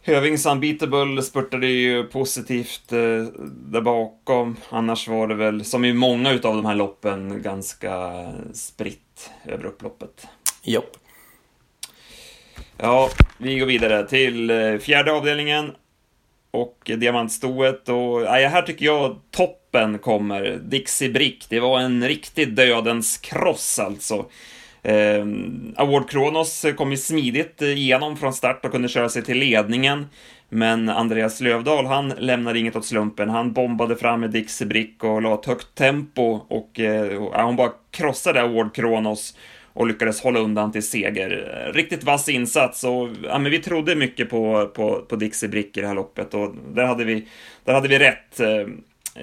Hövings 0.02 0.46
Unbeatable 0.46 1.22
spurtade 1.22 1.68
ju 1.68 2.04
positivt 2.04 2.92
eh, 2.92 3.24
där 3.46 3.82
bakom. 3.82 4.56
Annars 4.70 5.08
var 5.08 5.28
det 5.28 5.36
väl, 5.36 5.66
som 5.66 5.86
i 5.86 5.94
många 5.94 6.32
utav 6.32 6.56
de 6.56 6.66
här 6.66 6.76
loppen, 6.76 7.42
ganska 7.42 8.26
spritt 8.54 9.30
över 9.46 9.66
upploppet. 9.66 10.28
Jopp. 10.64 10.98
Ja, 12.78 13.10
vi 13.38 13.60
går 13.60 13.66
vidare 13.66 14.08
till 14.08 14.50
eh, 14.50 14.78
fjärde 14.78 15.12
avdelningen 15.12 15.72
och 16.52 16.92
diamantstoet 16.98 17.90
och 17.90 18.22
ja, 18.22 18.32
här 18.32 18.62
tycker 18.62 18.86
jag 18.86 19.20
toppen 19.32 20.00
kommer. 20.00 20.60
Dixie 20.64 21.10
Brick, 21.10 21.46
det 21.50 21.60
var 21.60 21.80
en 21.80 22.08
riktig 22.08 22.56
dödens 22.56 23.18
kross 23.18 23.80
alltså. 23.80 24.26
Eh, 24.84 25.26
Award 25.76 26.10
Kronos 26.10 26.66
kom 26.78 26.92
ju 26.92 26.98
smidigt 26.98 27.62
eh, 27.62 27.70
igenom 27.70 28.18
från 28.18 28.34
start 28.34 28.66
och 28.66 28.72
kunde 28.72 28.88
köra 28.88 29.10
sig 29.10 29.24
till 29.24 29.38
ledningen. 29.38 30.08
Men 30.50 30.90
Andreas 30.90 31.42
Lövdahl, 31.42 31.86
han 31.86 32.10
lämnade 32.10 32.60
inget 32.60 32.76
åt 32.76 32.86
slumpen. 32.86 33.30
Han 33.30 33.54
bombade 33.54 33.96
fram 33.96 34.20
med 34.20 34.32
Dixie 34.32 34.68
Brick 34.68 35.04
och 35.04 35.22
la 35.22 35.34
ett 35.34 35.46
högt 35.46 35.76
tempo 35.76 36.40
och 36.48 36.80
eh, 36.80 37.14
ja, 37.14 37.44
hon 37.44 37.56
bara 37.56 37.72
krossade 37.92 38.42
Award 38.42 38.76
Kronos 38.76 39.36
och 39.74 39.88
lyckades 39.88 40.22
hålla 40.22 40.40
undan 40.40 40.72
till 40.72 40.84
seger. 40.84 41.72
Riktigt 41.74 42.04
vass 42.04 42.30
insats 42.30 42.84
och 42.84 43.10
ja, 43.24 43.40
men 43.40 43.52
vi 43.52 43.60
trodde 43.60 43.96
mycket 43.96 44.30
på, 44.30 44.68
på, 44.76 45.06
på 45.10 45.16
Dixie 45.16 45.50
Brick 45.50 45.78
i 45.78 45.82
det 45.82 45.88
här 45.88 45.96
loppet 45.96 46.34
och 46.34 46.56
där 46.74 46.86
hade 46.86 47.04
vi, 47.04 47.28
där 47.64 47.74
hade 47.74 47.88
vi 47.88 48.00
rätt. 48.00 48.40
Eh, 48.40 48.50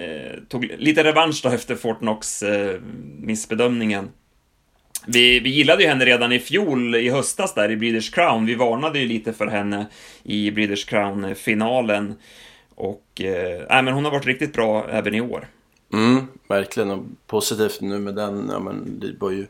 eh 0.01 0.39
tog 0.49 0.65
lite 0.79 1.05
revansch 1.05 1.41
då 1.43 1.49
efter 1.49 1.75
Fortnox 1.75 2.43
eh, 2.43 2.81
missbedömningen. 3.21 4.09
Vi, 5.07 5.41
vi 5.41 5.51
gillade 5.51 5.83
ju 5.83 5.89
henne 5.89 6.05
redan 6.05 6.33
i 6.33 6.39
fjol, 6.39 6.95
i 6.95 7.11
höstas 7.11 7.55
där 7.55 7.71
i 7.71 7.77
Breeders 7.77 8.11
Crown. 8.11 8.47
Vi 8.47 8.55
varnade 8.55 8.99
ju 8.99 9.07
lite 9.07 9.33
för 9.33 9.47
henne 9.47 9.87
i 10.23 10.51
Breeders 10.51 10.85
Crown-finalen. 10.85 12.15
Och, 12.75 13.21
eh, 13.21 13.83
men 13.83 13.95
hon 13.95 14.05
har 14.05 14.13
varit 14.13 14.27
riktigt 14.27 14.53
bra 14.53 14.87
även 14.91 15.15
i 15.15 15.21
år. 15.21 15.49
Mm, 15.93 16.27
verkligen. 16.49 16.91
Och 16.91 17.05
positivt 17.27 17.81
nu 17.81 17.99
med 17.99 18.15
den, 18.15 18.49
ja 18.53 18.59
men 18.59 19.01
det 19.01 19.15
var 19.19 19.31
ju... 19.31 19.47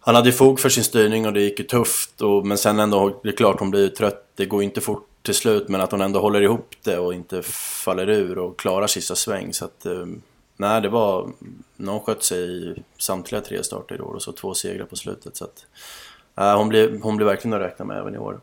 Han 0.00 0.14
hade 0.14 0.32
fog 0.32 0.60
för 0.60 0.68
sin 0.68 0.84
styrning 0.84 1.26
och 1.26 1.32
det 1.32 1.40
gick 1.40 1.58
ju 1.58 1.64
tufft. 1.64 2.20
Och, 2.20 2.46
men 2.46 2.58
sen 2.58 2.78
ändå, 2.78 3.20
det 3.22 3.28
är 3.28 3.36
klart 3.36 3.60
hon 3.60 3.70
blir 3.70 3.88
trött. 3.88 4.32
Det 4.36 4.46
går 4.46 4.62
inte 4.62 4.80
fort 4.80 5.08
till 5.22 5.34
slut, 5.34 5.68
men 5.68 5.80
att 5.80 5.90
hon 5.90 6.00
ändå 6.00 6.20
håller 6.20 6.42
ihop 6.42 6.74
det 6.84 6.98
och 6.98 7.14
inte 7.14 7.42
faller 7.84 8.10
ur 8.10 8.38
och 8.38 8.58
klarar 8.58 8.86
sista 8.86 9.14
sväng. 9.14 9.52
Så 9.52 9.64
att, 9.64 9.86
eh, 9.86 10.06
nej, 10.62 10.80
det 10.80 10.88
var... 10.88 11.30
Någon 11.76 12.00
skött 12.00 12.22
sig 12.22 12.38
i 12.38 12.82
samtliga 12.98 13.40
tre 13.40 13.64
starter 13.64 13.96
i 13.96 14.00
år 14.00 14.14
och 14.14 14.22
så 14.22 14.32
två 14.32 14.54
segrar 14.54 14.84
på 14.84 14.96
slutet. 14.96 15.36
Så 15.36 15.44
att, 15.44 15.66
äh, 16.38 16.56
hon, 16.56 16.68
blir, 16.68 17.00
hon 17.02 17.16
blir 17.16 17.26
verkligen 17.26 17.54
att 17.54 17.60
räkna 17.60 17.84
med 17.84 17.98
även 17.98 18.14
i 18.14 18.18
år. 18.18 18.40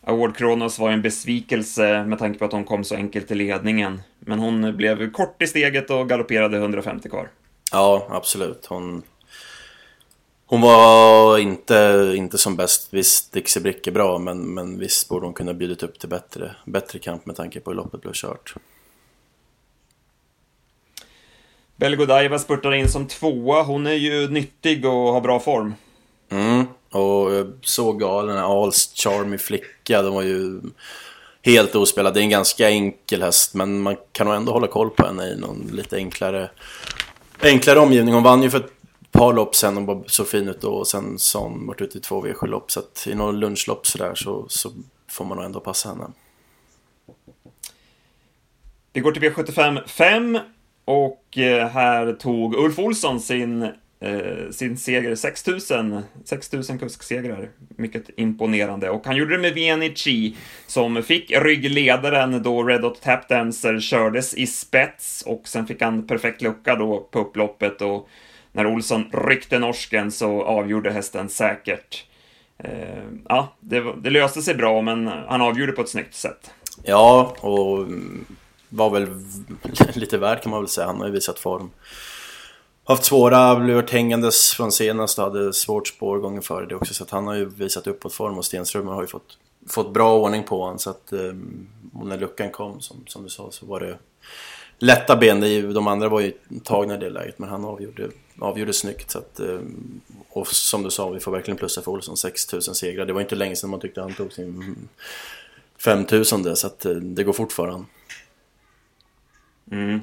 Award 0.00 0.36
Kronos 0.36 0.78
var 0.78 0.90
en 0.90 1.02
besvikelse 1.02 2.04
med 2.04 2.18
tanke 2.18 2.38
på 2.38 2.44
att 2.44 2.52
hon 2.52 2.64
kom 2.64 2.84
så 2.84 2.94
enkelt 2.94 3.28
till 3.28 3.38
ledningen. 3.38 4.02
Men 4.18 4.38
hon 4.38 4.76
blev 4.76 5.12
kort 5.12 5.42
i 5.42 5.46
steget 5.46 5.90
och 5.90 6.08
galopperade 6.08 6.56
150 6.56 7.08
kvar. 7.08 7.28
Ja, 7.72 8.06
absolut. 8.10 8.66
Hon, 8.66 9.02
hon 10.46 10.60
var 10.60 11.38
inte, 11.38 12.12
inte 12.16 12.38
som 12.38 12.56
bäst. 12.56 12.88
Visst, 12.90 13.32
Dixie 13.32 13.62
Brick 13.62 13.86
är 13.86 13.92
bra, 13.92 14.18
men, 14.18 14.54
men 14.54 14.78
visst 14.78 15.08
borde 15.08 15.26
hon 15.26 15.34
kunna 15.34 15.54
bjudit 15.54 15.82
upp 15.82 15.98
till 15.98 16.08
bättre, 16.08 16.56
bättre 16.64 16.98
kamp 16.98 17.26
med 17.26 17.36
tanke 17.36 17.60
på 17.60 17.70
hur 17.70 17.76
loppet 17.76 18.00
blev 18.00 18.12
kört. 18.12 18.54
Belgodiva 21.80 22.38
spurtar 22.38 22.74
in 22.74 22.88
som 22.88 23.06
tvåa. 23.06 23.62
Hon 23.62 23.86
är 23.86 23.94
ju 23.94 24.28
nyttig 24.28 24.86
och 24.86 24.92
har 25.12 25.20
bra 25.20 25.40
form. 25.40 25.74
Mm, 26.30 26.66
och 26.90 27.46
så 27.62 27.92
galen, 27.92 28.38
Alls 28.38 28.92
Charmy 28.94 29.38
flicka, 29.38 30.02
de 30.02 30.14
var 30.14 30.22
ju 30.22 30.60
helt 31.42 31.74
ospelad. 31.74 32.14
Det 32.14 32.20
är 32.20 32.22
en 32.22 32.30
ganska 32.30 32.70
enkel 32.70 33.22
häst, 33.22 33.54
men 33.54 33.80
man 33.80 33.96
kan 34.12 34.26
nog 34.26 34.36
ändå 34.36 34.52
hålla 34.52 34.66
koll 34.66 34.90
på 34.90 35.06
henne 35.06 35.26
i 35.26 35.36
någon 35.36 35.70
lite 35.72 35.96
enklare, 35.96 36.50
enklare 37.42 37.78
omgivning. 37.78 38.14
Hon 38.14 38.22
vann 38.22 38.42
ju 38.42 38.50
för 38.50 38.58
ett 38.58 38.72
par 39.10 39.32
lopp 39.32 39.54
sen, 39.56 39.74
hon 39.74 39.86
var 39.86 40.04
så 40.06 40.24
fin 40.24 40.48
ut 40.48 40.60
då, 40.60 40.72
och 40.72 40.88
sen 40.88 41.18
så 41.18 41.38
hon 41.38 41.66
varit 41.66 41.80
ute 41.80 41.98
i 41.98 42.00
två 42.00 42.24
V7-lopp. 42.24 42.70
Så 42.70 42.80
att 42.80 43.06
i 43.10 43.14
någon 43.14 43.40
lunchlopp 43.40 43.86
sådär 43.86 44.14
så, 44.14 44.46
så 44.48 44.70
får 45.08 45.24
man 45.24 45.36
nog 45.36 45.46
ändå 45.46 45.60
passa 45.60 45.88
henne. 45.88 46.06
Vi 48.92 49.00
går 49.00 49.12
till 49.12 49.22
V75 49.22 49.86
5 49.86 50.38
och 50.84 51.38
eh, 51.38 51.68
här 51.68 52.12
tog 52.12 52.54
Ulf 52.54 52.78
Olsson 52.78 53.20
sin, 53.20 53.62
eh, 54.00 54.50
sin 54.50 54.76
seger, 54.76 55.14
6000, 55.14 56.02
6000 56.24 56.78
kusksegrar. 56.78 57.48
Mycket 57.76 58.10
imponerande. 58.16 58.90
Och 58.90 59.06
han 59.06 59.16
gjorde 59.16 59.36
det 59.36 59.42
med 59.42 59.54
Vienici, 59.54 60.36
som 60.66 61.02
fick 61.02 61.30
ryggledaren 61.30 62.42
då 62.42 62.62
Red 62.62 62.82
Hot 62.82 63.02
Tap 63.02 63.28
Dancer 63.28 63.80
kördes 63.80 64.34
i 64.34 64.46
spets 64.46 65.22
och 65.26 65.48
sen 65.48 65.66
fick 65.66 65.82
han 65.82 66.06
perfekt 66.06 66.42
lucka 66.42 66.76
då 66.76 67.08
på 67.10 67.18
upploppet 67.18 67.82
och 67.82 68.08
när 68.52 68.66
Olsson 68.66 69.04
ryckte 69.12 69.58
norsken 69.58 70.10
så 70.10 70.42
avgjorde 70.42 70.90
hästen 70.90 71.28
säkert. 71.28 72.04
Eh, 72.58 73.04
ja, 73.28 73.56
det, 73.60 73.84
det 74.02 74.10
löste 74.10 74.42
sig 74.42 74.54
bra, 74.54 74.82
men 74.82 75.06
han 75.06 75.40
avgjorde 75.40 75.72
på 75.72 75.82
ett 75.82 75.88
snyggt 75.88 76.14
sätt. 76.14 76.50
Ja, 76.82 77.36
och 77.40 77.86
var 78.70 78.90
väl 78.90 79.08
lite 79.94 80.18
värd 80.18 80.42
kan 80.42 80.50
man 80.50 80.60
väl 80.60 80.68
säga. 80.68 80.86
Han 80.86 81.00
har 81.00 81.06
ju 81.06 81.12
visat 81.12 81.38
form. 81.38 81.70
Haft 82.84 83.04
svåra, 83.04 83.56
blivit 83.56 83.90
hängandes 83.90 84.50
från 84.52 84.72
senast 84.72 85.18
och 85.18 85.24
hade 85.24 85.52
svårt 85.52 85.88
spår 85.88 86.18
gången 86.18 86.42
före 86.42 86.66
det 86.66 86.74
också. 86.74 86.94
Så 86.94 87.04
att 87.04 87.10
han 87.10 87.26
har 87.26 87.34
ju 87.34 87.44
visat 87.44 87.86
uppåt 87.86 88.12
form 88.12 88.38
och 88.38 88.44
Stenström 88.44 88.86
har 88.86 89.02
ju 89.02 89.06
fått, 89.06 89.38
fått 89.68 89.92
bra 89.92 90.18
ordning 90.18 90.44
på 90.44 90.60
honom. 90.60 90.78
Så 90.78 90.90
att 90.90 91.12
ehm, 91.12 91.68
Och 91.94 92.06
när 92.06 92.18
luckan 92.18 92.50
kom, 92.50 92.80
som, 92.80 92.96
som 93.06 93.22
du 93.22 93.28
sa, 93.28 93.50
så 93.50 93.66
var 93.66 93.80
det 93.80 93.98
lätta 94.78 95.16
ben. 95.16 95.72
De 95.74 95.86
andra 95.86 96.08
var 96.08 96.20
ju 96.20 96.32
tagna 96.64 96.94
i 96.94 96.98
det 96.98 97.10
läget, 97.10 97.38
men 97.38 97.48
han 97.48 97.64
avgjorde, 97.64 98.10
avgjorde 98.38 98.72
snyggt. 98.72 99.10
Så 99.10 99.18
att, 99.18 99.40
ehm, 99.40 100.00
och 100.28 100.48
som 100.48 100.82
du 100.82 100.90
sa, 100.90 101.08
vi 101.08 101.20
får 101.20 101.32
verkligen 101.32 101.58
plussa 101.58 101.82
för 101.82 101.90
Olsson. 101.90 102.16
6000 102.16 102.74
segrar. 102.74 103.06
Det 103.06 103.12
var 103.12 103.20
inte 103.20 103.34
länge 103.34 103.56
sedan 103.56 103.70
man 103.70 103.80
tyckte 103.80 104.00
han 104.00 104.14
tog 104.14 104.32
sin 104.32 104.76
5000 105.78 106.56
så 106.56 106.66
att 106.66 106.84
eh, 106.84 106.92
det 106.92 107.24
går 107.24 107.32
fort 107.32 107.52
för 107.52 107.66
honom. 107.66 107.86
Mm. 109.70 110.00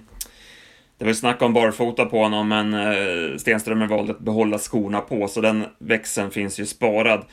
Det 0.98 1.06
var 1.06 1.14
snack 1.14 1.42
om 1.42 1.54
barfota 1.54 2.06
på 2.06 2.24
honom, 2.24 2.48
men 2.48 2.74
eh, 2.74 3.38
Stenströmer 3.38 3.88
valde 3.88 4.12
att 4.12 4.20
behålla 4.20 4.58
skorna 4.58 5.02
på, 5.02 5.28
så 5.28 5.42
den 5.42 5.66
växeln 5.80 6.32
finns 6.32 6.60
ju 6.60 6.66
sparad. 6.66 7.26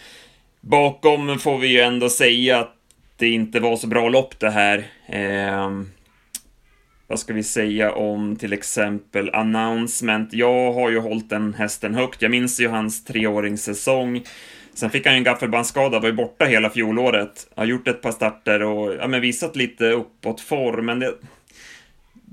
Bakom 0.60 1.38
får 1.38 1.58
vi 1.58 1.68
ju 1.68 1.80
ändå 1.80 2.08
säga 2.08 2.58
att 2.58 2.74
det 3.16 3.28
inte 3.28 3.60
var 3.60 3.76
så 3.76 3.86
bra 3.86 4.08
lopp 4.08 4.40
det 4.40 4.50
här. 4.50 4.84
Eh, 5.06 5.70
vad 7.06 7.18
ska 7.18 7.32
vi 7.32 7.42
säga 7.42 7.92
om 7.92 8.36
till 8.36 8.52
exempel 8.52 9.30
Announcement? 9.34 10.32
Jag 10.32 10.72
har 10.72 10.90
ju 10.90 10.98
hållit 10.98 11.30
den 11.30 11.54
hästen 11.54 11.94
högt. 11.94 12.22
Jag 12.22 12.30
minns 12.30 12.60
ju 12.60 12.68
hans 12.68 13.04
treåringssäsong. 13.04 14.22
Sen 14.74 14.90
fick 14.90 15.06
han 15.06 15.14
ju 15.14 15.18
en 15.18 15.24
gaffelbandsskada, 15.24 16.00
var 16.00 16.08
ju 16.08 16.14
borta 16.14 16.44
hela 16.44 16.70
fjolåret. 16.70 17.50
Har 17.54 17.64
gjort 17.64 17.88
ett 17.88 18.02
par 18.02 18.12
starter 18.12 18.62
och 18.62 18.94
ja, 18.94 19.08
men 19.08 19.20
visat 19.20 19.56
lite 19.56 19.84
uppåt 19.84 20.40
form, 20.40 20.86
men 20.86 20.98
det, 20.98 21.14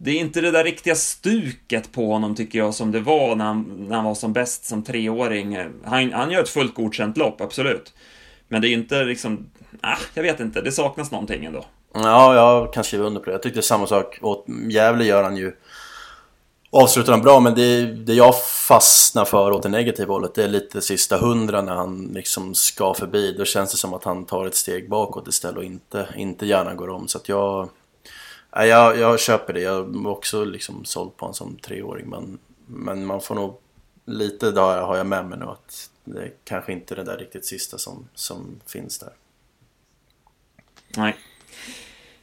det 0.04 0.12
är 0.12 0.20
inte 0.20 0.42
det 0.42 0.52
där 0.52 0.64
riktiga 0.64 0.96
stuket 0.96 1.92
på 1.92 2.12
honom 2.12 2.36
tycker 2.36 2.60
jag 2.60 2.74
som 2.74 2.92
det 2.92 3.00
var 3.00 3.36
när 3.36 3.46
han, 3.46 3.86
när 3.90 3.96
han 3.96 4.06
var 4.06 4.16
som 4.16 4.34
bäst 4.34 4.66
som 4.66 4.84
treåring. 4.84 5.58
Han, 5.84 6.14
han 6.14 6.32
gör 6.32 6.42
ett 6.42 6.50
fullt 6.50 6.76
godkänt 6.76 7.18
lopp, 7.18 7.42
absolut. 7.42 7.94
Men 8.48 8.62
det 8.62 8.68
är 8.68 8.70
ju 8.70 8.76
inte 8.76 9.04
liksom, 9.04 9.50
ah, 9.82 9.98
jag 10.14 10.24
vet 10.24 10.40
inte, 10.40 10.62
det 10.62 10.72
saknas 10.72 11.12
någonting 11.12 11.46
ändå. 11.46 11.66
Ja, 11.94 12.36
jag 12.36 12.74
kan 12.74 12.84
skriva 12.84 13.06
under 13.06 13.20
på 13.22 13.26
det. 13.26 13.32
Jag 13.32 13.44
tyckte 13.44 13.62
samma 13.62 13.88
sak. 13.88 14.20
Åt 14.22 14.46
Gävle 14.70 15.06
gör 15.06 15.24
han 15.24 15.38
ju 15.38 15.54
avslutar 16.72 17.12
han 17.12 17.22
bra, 17.22 17.40
men 17.40 17.56
det, 17.56 17.86
det 17.86 18.14
jag 18.14 18.34
fastnar 18.68 19.26
för 19.26 19.52
åt 19.52 19.64
det 19.64 19.70
negativa 19.70 20.14
hållet, 20.14 20.36
det 20.36 20.44
är 20.44 20.48
lite 20.48 20.82
sista 20.82 21.18
hundra 21.18 21.62
när 21.62 21.76
han 21.76 22.12
liksom 22.14 22.56
ska 22.56 22.94
förbi. 22.94 23.36
Då 23.38 23.46
känns 23.46 23.72
det 23.72 23.78
som 23.78 23.94
att 23.94 24.04
han 24.04 24.26
tar 24.26 24.46
ett 24.46 24.56
steg 24.56 24.90
bakåt 24.90 25.28
istället 25.28 25.58
och 25.58 25.64
inte, 25.64 26.08
inte 26.16 26.46
gärna 26.46 26.74
går 26.74 26.90
om. 26.90 27.08
Så 27.08 27.18
att 27.18 27.30
jag, 27.30 27.70
Ja, 28.52 28.66
jag, 28.66 28.98
jag 28.98 29.20
köper 29.20 29.54
det. 29.54 29.62
Jag 29.62 29.84
var 29.84 30.12
också 30.12 30.46
liksom 30.46 30.86
såld 30.86 31.18
på 31.18 31.26
en 31.26 31.34
som 31.34 31.58
treåring. 31.58 32.10
Men, 32.10 32.40
men 32.66 33.06
man 33.06 33.22
får 33.22 33.36
nog... 33.36 33.58
Lite 34.06 34.52
där 34.52 34.82
har 34.82 34.98
jag 34.98 35.06
med 35.06 35.26
mig 35.26 35.40
nu 35.40 35.46
att 35.46 35.90
det 36.04 36.22
är 36.22 36.32
kanske 36.44 36.72
inte 36.72 36.94
är 36.94 36.96
det 36.96 37.04
där 37.04 37.18
riktigt 37.18 37.46
sista 37.46 37.78
som, 37.78 38.08
som 38.14 38.60
finns 38.68 39.00
där. 39.00 39.14
Nej. 40.98 41.16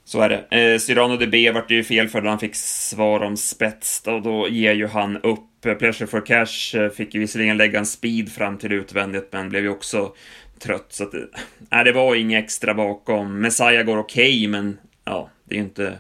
Så 0.04 0.20
är 0.20 0.28
det. 0.28 0.56
Eh, 0.56 0.78
Cyrano 0.78 1.16
DB 1.16 1.50
vart 1.54 1.70
ju 1.70 1.84
fel 1.84 2.08
för 2.08 2.22
när 2.22 2.30
han 2.30 2.38
fick 2.38 2.54
svar 2.56 3.20
om 3.20 3.36
spets 3.36 4.02
och 4.06 4.22
då 4.22 4.48
ger 4.48 4.72
ju 4.74 4.86
han 4.86 5.16
upp. 5.16 5.66
Eh, 5.66 5.74
Pleasure 5.74 6.06
for 6.06 6.26
Cash 6.26 6.78
eh, 6.78 6.90
fick 6.90 7.14
ju 7.14 7.20
visserligen 7.20 7.56
lägga 7.56 7.78
en 7.78 7.86
speed 7.86 8.32
fram 8.32 8.58
till 8.58 8.72
utvändigt 8.72 9.28
men 9.32 9.48
blev 9.48 9.62
ju 9.62 9.68
också 9.68 10.14
trött 10.58 10.86
så 10.88 11.04
att... 11.04 11.14
Eh, 11.14 11.20
nej, 11.58 11.84
det 11.84 11.92
var 11.92 12.14
inget 12.14 12.44
extra 12.44 12.74
bakom. 12.74 13.40
Messiah 13.40 13.82
går 13.82 13.98
okej 13.98 14.38
okay, 14.38 14.48
men 14.48 14.78
ja, 15.04 15.30
det 15.44 15.54
är 15.54 15.58
ju 15.58 15.64
inte 15.64 15.98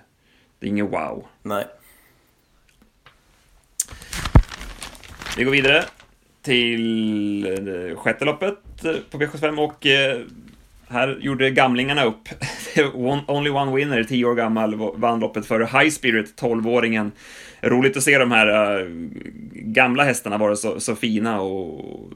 det 0.58 0.66
är 0.66 0.70
inget 0.70 0.92
wow. 0.92 1.26
Nej. 1.42 1.66
Vi 5.36 5.44
går 5.44 5.52
vidare 5.52 5.84
till 6.42 7.46
eh, 7.46 7.96
sjätte 7.96 8.24
loppet 8.24 8.84
eh, 8.84 8.94
på 9.10 9.18
V75 9.18 9.58
och 9.58 9.86
eh, 9.86 10.20
här 10.88 11.18
gjorde 11.20 11.50
gamlingarna 11.50 12.04
upp. 12.04 12.28
Only 13.26 13.50
one 13.50 13.76
winner, 13.76 14.04
10 14.04 14.24
år 14.24 14.34
gammal, 14.34 14.74
vann 14.94 15.20
loppet 15.20 15.46
för 15.46 15.60
High 15.60 15.90
Spirit, 15.90 16.40
12-åringen. 16.42 17.10
Roligt 17.60 17.96
att 17.96 18.02
se 18.02 18.18
de 18.18 18.32
här 18.32 18.86
gamla 19.52 20.04
hästarna 20.04 20.38
vara 20.38 20.56
så, 20.56 20.80
så 20.80 20.96
fina 20.96 21.40
och 21.40 22.10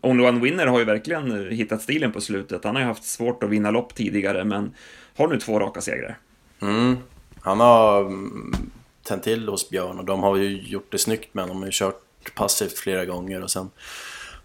Only 0.00 0.24
One 0.24 0.40
Winner 0.40 0.66
har 0.66 0.78
ju 0.78 0.84
verkligen 0.84 1.50
hittat 1.50 1.82
stilen 1.82 2.12
på 2.12 2.20
slutet. 2.20 2.64
Han 2.64 2.74
har 2.74 2.82
ju 2.82 2.88
haft 2.88 3.04
svårt 3.04 3.42
att 3.42 3.50
vinna 3.50 3.70
lopp 3.70 3.94
tidigare, 3.94 4.44
men 4.44 4.74
har 5.16 5.28
nu 5.28 5.38
två 5.38 5.60
raka 5.60 5.80
segrar. 5.80 6.18
Mm. 6.62 6.96
Han 7.44 7.60
har 7.60 8.00
mm, 8.00 8.70
tänt 9.02 9.22
till 9.22 9.48
hos 9.48 9.70
Björn 9.70 9.98
och 9.98 10.04
de 10.04 10.22
har 10.22 10.36
ju 10.36 10.62
gjort 10.62 10.92
det 10.92 10.98
snyggt 10.98 11.34
med 11.34 11.44
honom. 11.44 11.56
De 11.56 11.62
har 11.62 11.66
ju 11.66 11.72
kört 11.72 12.34
passivt 12.34 12.78
flera 12.78 13.04
gånger 13.04 13.42
och 13.42 13.50
sen 13.50 13.70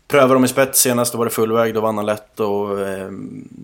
prövade 0.07 0.33
de 0.33 0.45
i 0.45 0.47
spets 0.47 0.81
senast, 0.81 1.11
då 1.11 1.17
var 1.17 1.25
det 1.25 1.31
fullväg, 1.31 1.73
då 1.73 1.81
vann 1.81 1.97
han 1.97 2.05
lätt 2.05 2.39
och 2.39 2.79
eh, 2.79 3.11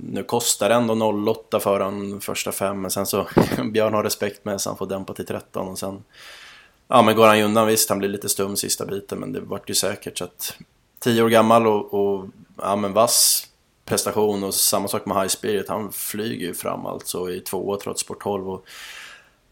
nu 0.03 0.23
kostar 0.23 0.69
det 0.69 0.75
ändå 0.75 1.31
08 1.31 1.59
för 1.59 1.79
han 1.79 2.21
första 2.21 2.51
fem 2.51 2.81
men 2.81 2.91
sen 2.91 3.05
så 3.05 3.27
Björn 3.71 3.93
har 3.93 4.03
respekt 4.03 4.45
med 4.45 4.61
sig, 4.61 4.69
han 4.69 4.77
får 4.77 4.87
dämpa 4.87 5.13
till 5.13 5.25
13 5.25 5.67
och 5.67 5.79
sen 5.79 6.03
Ja, 6.87 7.01
men 7.01 7.15
går 7.15 7.27
han 7.27 7.37
ju 7.37 7.43
undan 7.43 7.67
visst, 7.67 7.89
han 7.89 7.99
blir 7.99 8.09
lite 8.09 8.29
stum 8.29 8.55
sista 8.55 8.85
biten, 8.85 9.19
men 9.19 9.33
det 9.33 9.39
vart 9.39 9.69
ju 9.69 9.73
säkert. 9.73 10.17
Så 10.17 10.23
att 10.23 10.57
10 10.99 11.23
år 11.23 11.29
gammal 11.29 11.67
och, 11.67 11.93
och 11.93 12.25
ja, 12.61 12.75
men 12.75 12.93
vass 12.93 13.47
prestation 13.85 14.43
och 14.43 14.53
samma 14.53 14.87
sak 14.87 15.05
med 15.05 15.17
High 15.17 15.27
Spirit. 15.27 15.69
Han 15.69 15.91
flyger 15.91 16.47
ju 16.47 16.53
fram 16.53 16.85
alltså 16.85 17.29
i 17.29 17.39
två 17.39 17.67
år 17.67 17.77
trots 17.77 18.01
sport 18.01 18.23
12. 18.23 18.49
Och 18.49 18.65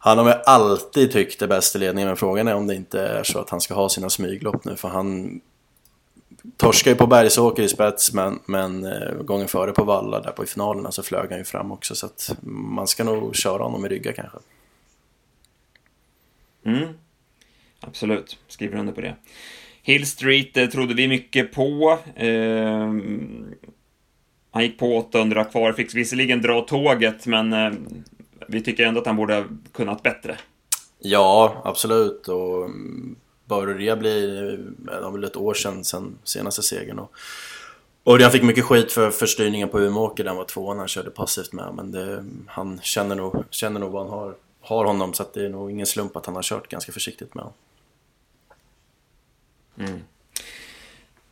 han 0.06 0.18
har 0.18 0.26
väl 0.26 0.42
alltid 0.46 1.12
tyckt 1.12 1.40
det 1.40 1.48
bäst 1.48 1.76
i 1.76 1.80
ledningen, 1.80 2.08
men 2.08 2.18
frågan 2.18 2.48
är 2.48 2.56
om 2.56 2.68
det 2.68 2.76
inte 2.76 3.02
är 3.02 3.24
så 3.24 3.40
att 3.40 3.50
han 3.50 3.62
ska 3.62 3.74
ha 3.74 3.90
sina 3.90 4.10
smyglopp 4.10 4.66
nu, 4.66 4.76
för 4.76 4.88
han 4.88 5.42
torskar 6.58 6.92
ju 6.92 6.98
på 6.98 7.08
Bergsåker 7.08 7.64
i 7.64 7.70
spets, 7.70 8.14
men, 8.14 8.40
men 8.46 8.86
eh, 8.86 9.14
gången 9.14 9.48
före 9.48 9.72
på 9.72 9.84
Valla 9.84 10.20
där 10.20 10.32
på 10.32 10.44
i 10.44 10.48
finalerna 10.48 10.92
så 10.92 11.04
flög 11.04 11.30
han 11.30 11.40
ju 11.40 11.44
fram 11.44 11.72
också, 11.72 11.96
så 11.96 12.06
att 12.06 12.36
man 12.42 12.88
ska 12.88 13.04
nog 13.04 13.36
köra 13.36 13.64
honom 13.64 13.86
i 13.86 13.90
rygga 13.90 14.14
kanske. 14.14 14.38
Mm. 16.66 16.88
Absolut, 17.80 18.38
skriver 18.48 18.78
under 18.78 18.94
på 18.94 19.02
det. 19.02 19.16
Hill 19.84 20.08
Street 20.08 20.58
eh, 20.58 20.66
trodde 20.66 20.94
vi 20.94 21.08
mycket 21.08 21.52
på. 21.52 22.00
Eh, 22.16 22.94
han 24.52 24.64
gick 24.64 24.80
på 24.80 24.98
800 24.98 25.44
kvar, 25.44 25.74
fick 25.74 25.96
visserligen 25.96 26.42
dra 26.42 26.62
tåget, 26.62 27.26
men 27.26 27.54
eh, 27.54 27.72
vi 28.48 28.62
tycker 28.62 28.86
ändå 28.86 29.00
att 29.00 29.08
han 29.08 29.16
borde 29.16 29.36
ha 29.36 29.44
kunnat 29.72 30.04
bättre. 30.04 30.38
Ja, 31.00 31.62
absolut. 31.66 32.28
Och 32.28 32.66
mm, 32.66 33.16
börja 33.46 33.96
bli, 33.96 34.22
det 34.78 35.02
var 35.02 35.12
väl 35.12 35.24
ett 35.24 35.38
år 35.38 35.54
sedan, 35.54 35.84
sedan 35.84 36.18
senaste 36.24 36.64
segern. 36.64 37.00
Och, 37.00 37.12
och 38.04 38.20
han 38.20 38.32
fick 38.32 38.44
mycket 38.44 38.66
skit 38.66 38.92
för 38.92 39.12
förstyrningen 39.12 39.70
på 39.70 39.80
Umeåker, 39.80 40.24
den 40.24 40.36
var 40.36 40.46
tvåan 40.46 40.80
han 40.80 40.88
körde 40.88 41.10
passivt 41.10 41.54
med. 41.54 41.74
Men 41.76 41.92
det, 41.92 42.26
han 42.48 42.80
känner 42.84 43.16
nog, 43.16 43.44
känner 43.50 43.80
nog 43.80 43.92
vad 43.92 44.02
han 44.02 44.20
har, 44.20 44.36
har 44.62 44.86
honom, 44.86 45.14
så 45.14 45.26
det 45.34 45.46
är 45.46 45.50
nog 45.50 45.72
ingen 45.72 45.86
slump 45.86 46.16
att 46.16 46.26
han 46.26 46.36
har 46.36 46.44
kört 46.44 46.68
ganska 46.68 46.92
försiktigt 46.92 47.36
med 47.36 47.44
honom. 47.44 47.58
Mm. 49.78 50.00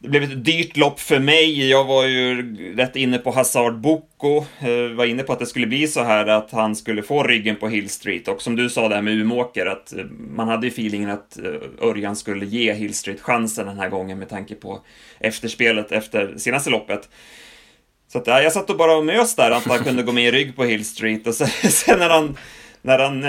Det 0.04 0.10
blev 0.10 0.24
ett 0.24 0.46
dyrt 0.46 0.78
lopp 0.78 1.00
för 1.00 1.20
mig. 1.20 1.70
Jag 1.70 1.86
var 1.86 2.06
ju 2.06 2.56
rätt 2.76 2.96
inne 2.96 3.18
på 3.18 3.32
Hazard 3.32 3.80
Boko. 3.80 4.46
Eh, 4.60 4.96
var 4.96 5.06
inne 5.06 5.24
på 5.24 5.34
att 5.34 5.40
det 5.40 5.46
skulle 5.46 5.68
bli 5.68 5.88
så 5.88 6.04
här 6.04 6.28
att 6.28 6.52
han 6.52 6.76
skulle 6.76 7.04
få 7.04 7.24
ryggen 7.24 7.56
på 7.56 7.68
Hill 7.68 7.90
Street. 7.90 8.28
Och 8.28 8.42
som 8.42 8.56
du 8.56 8.70
sa 8.70 8.90
där 8.90 9.02
med 9.02 9.14
Umåker, 9.14 9.66
att 9.66 9.94
eh, 9.94 10.06
man 10.36 10.48
hade 10.48 10.68
ju 10.68 10.72
feelingen 10.72 11.10
att 11.10 11.38
eh, 11.38 11.88
Örjan 11.88 12.16
skulle 12.16 12.46
ge 12.46 12.74
Hill 12.74 12.94
Street 12.94 13.22
chansen 13.22 13.68
den 13.68 13.80
här 13.80 13.90
gången 13.90 14.20
med 14.20 14.30
tanke 14.30 14.56
på 14.56 14.80
efterspelet 15.20 15.92
efter 15.92 16.38
senaste 16.38 16.70
loppet. 16.70 17.10
Så 18.12 18.18
att, 18.18 18.28
ja, 18.28 18.42
jag 18.42 18.54
satt 18.54 18.70
och 18.70 18.78
bara 18.78 18.98
och 18.98 19.06
mös 19.06 19.36
där 19.36 19.52
att 19.52 19.66
han 19.66 19.84
kunde 19.84 20.04
gå 20.04 20.12
med 20.12 20.28
i 20.28 20.32
rygg 20.32 20.56
på 20.56 20.64
Hill 20.64 20.86
Street 20.86 21.28
och 21.28 21.36
sen, 21.36 21.48
sen 21.72 22.00
när 22.00 22.10
han, 22.10 22.38
när 22.82 23.00
han 23.00 23.24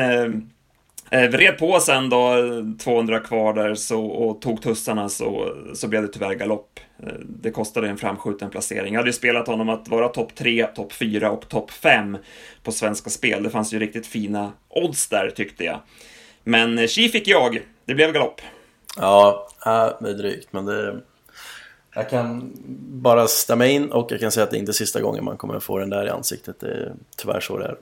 Eh, 1.12 1.31
vred 1.31 1.59
på 1.59 1.81
sen 1.81 2.09
då, 2.09 2.35
200 2.78 3.21
kvar 3.21 3.54
där, 3.54 3.75
så, 3.75 4.04
och 4.04 4.42
tog 4.42 4.62
tussarna 4.62 5.09
så, 5.09 5.57
så 5.75 5.88
blev 5.88 6.02
det 6.02 6.09
tyvärr 6.09 6.35
galopp. 6.35 6.81
Eh, 7.02 7.12
det 7.21 7.50
kostade 7.50 7.88
en 7.88 7.97
framskjuten 7.97 8.50
placering. 8.50 8.92
Jag 8.95 9.00
hade 9.00 9.09
ju 9.09 9.12
spelat 9.12 9.47
honom 9.47 9.69
att 9.69 9.88
vara 9.88 10.09
topp 10.09 10.35
3, 10.35 10.66
topp 10.66 10.92
4 10.92 11.31
och 11.31 11.49
topp 11.49 11.71
5 11.71 12.19
på 12.62 12.73
Svenska 12.73 13.11
Spel. 13.11 13.42
Det 13.42 13.50
fanns 13.50 13.73
ju 13.75 13.78
riktigt 13.78 14.07
fina 14.07 14.52
odds 14.69 15.09
där 15.09 15.31
tyckte 15.31 15.64
jag. 15.64 15.81
Men 16.45 16.78
chi 16.78 16.88
tji 16.88 17.09
fick 17.09 17.28
jag, 17.28 17.62
det 17.85 17.95
blev 17.95 18.12
galopp. 18.12 18.40
Ja, 18.97 19.49
äh, 19.66 19.88
det 20.00 20.11
är 20.11 20.14
drygt, 20.14 20.52
men 20.52 20.64
det... 20.64 21.00
Jag 21.95 22.11
kan 22.11 22.52
bara 23.02 23.26
stämma 23.26 23.66
in 23.66 23.92
och 23.92 24.12
jag 24.12 24.21
kan 24.21 24.33
säga 24.33 24.45
att 24.45 24.50
det 24.50 24.59
inte 24.59 24.71
är 24.71 24.75
sista 24.75 25.00
gången 25.00 25.25
man 25.25 25.37
kommer 25.37 25.61
få 25.61 25.78
den 25.78 25.90
där 25.90 26.07
i 26.07 26.11
ansiktet. 26.11 26.61
Det 26.61 26.66
är 26.66 26.92
tyvärr 27.16 27.40
så 27.40 27.59
det 27.59 27.64
är. 27.64 27.76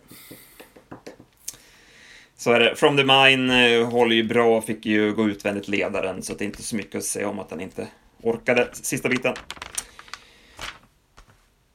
Så 2.40 2.52
är 2.52 2.60
det. 2.60 2.76
From 2.76 2.96
the 2.96 3.04
Mine 3.04 3.74
eh, 3.74 3.86
håller 3.86 4.16
ju 4.16 4.22
bra, 4.22 4.62
fick 4.62 4.86
ju 4.86 5.12
gå 5.12 5.28
utvändigt 5.28 5.68
ledaren, 5.68 6.22
så 6.22 6.34
det 6.34 6.44
är 6.44 6.46
inte 6.46 6.62
så 6.62 6.76
mycket 6.76 6.98
att 6.98 7.04
säga 7.04 7.28
om 7.28 7.38
att 7.38 7.50
han 7.50 7.60
inte 7.60 7.86
orkade 8.22 8.68
sista 8.72 9.08
biten. 9.08 9.34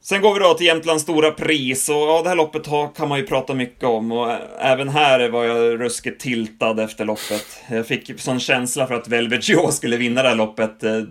Sen 0.00 0.22
går 0.22 0.34
vi 0.34 0.40
då 0.40 0.54
till 0.54 0.66
Jämtlands 0.66 1.02
stora 1.02 1.30
pris 1.30 1.88
och 1.88 1.94
ja, 1.94 2.20
det 2.22 2.28
här 2.28 2.36
loppet 2.36 2.66
kan 2.96 3.08
man 3.08 3.18
ju 3.18 3.26
prata 3.26 3.54
mycket 3.54 3.84
om 3.84 4.12
och 4.12 4.30
eh, 4.30 4.38
även 4.60 4.88
här 4.88 5.28
var 5.28 5.44
jag 5.44 5.80
ruskigt 5.80 6.20
tiltad 6.20 6.80
efter 6.80 7.04
loppet. 7.04 7.62
Jag 7.70 7.86
fick 7.86 8.20
sån 8.20 8.40
känsla 8.40 8.86
för 8.86 8.94
att 8.94 9.08
Velvet 9.08 9.48
Joe 9.48 9.70
skulle 9.70 9.96
vinna 9.96 10.22
det 10.22 10.28
här 10.28 10.36
loppet. 10.36 10.82
Eh, 10.82 11.02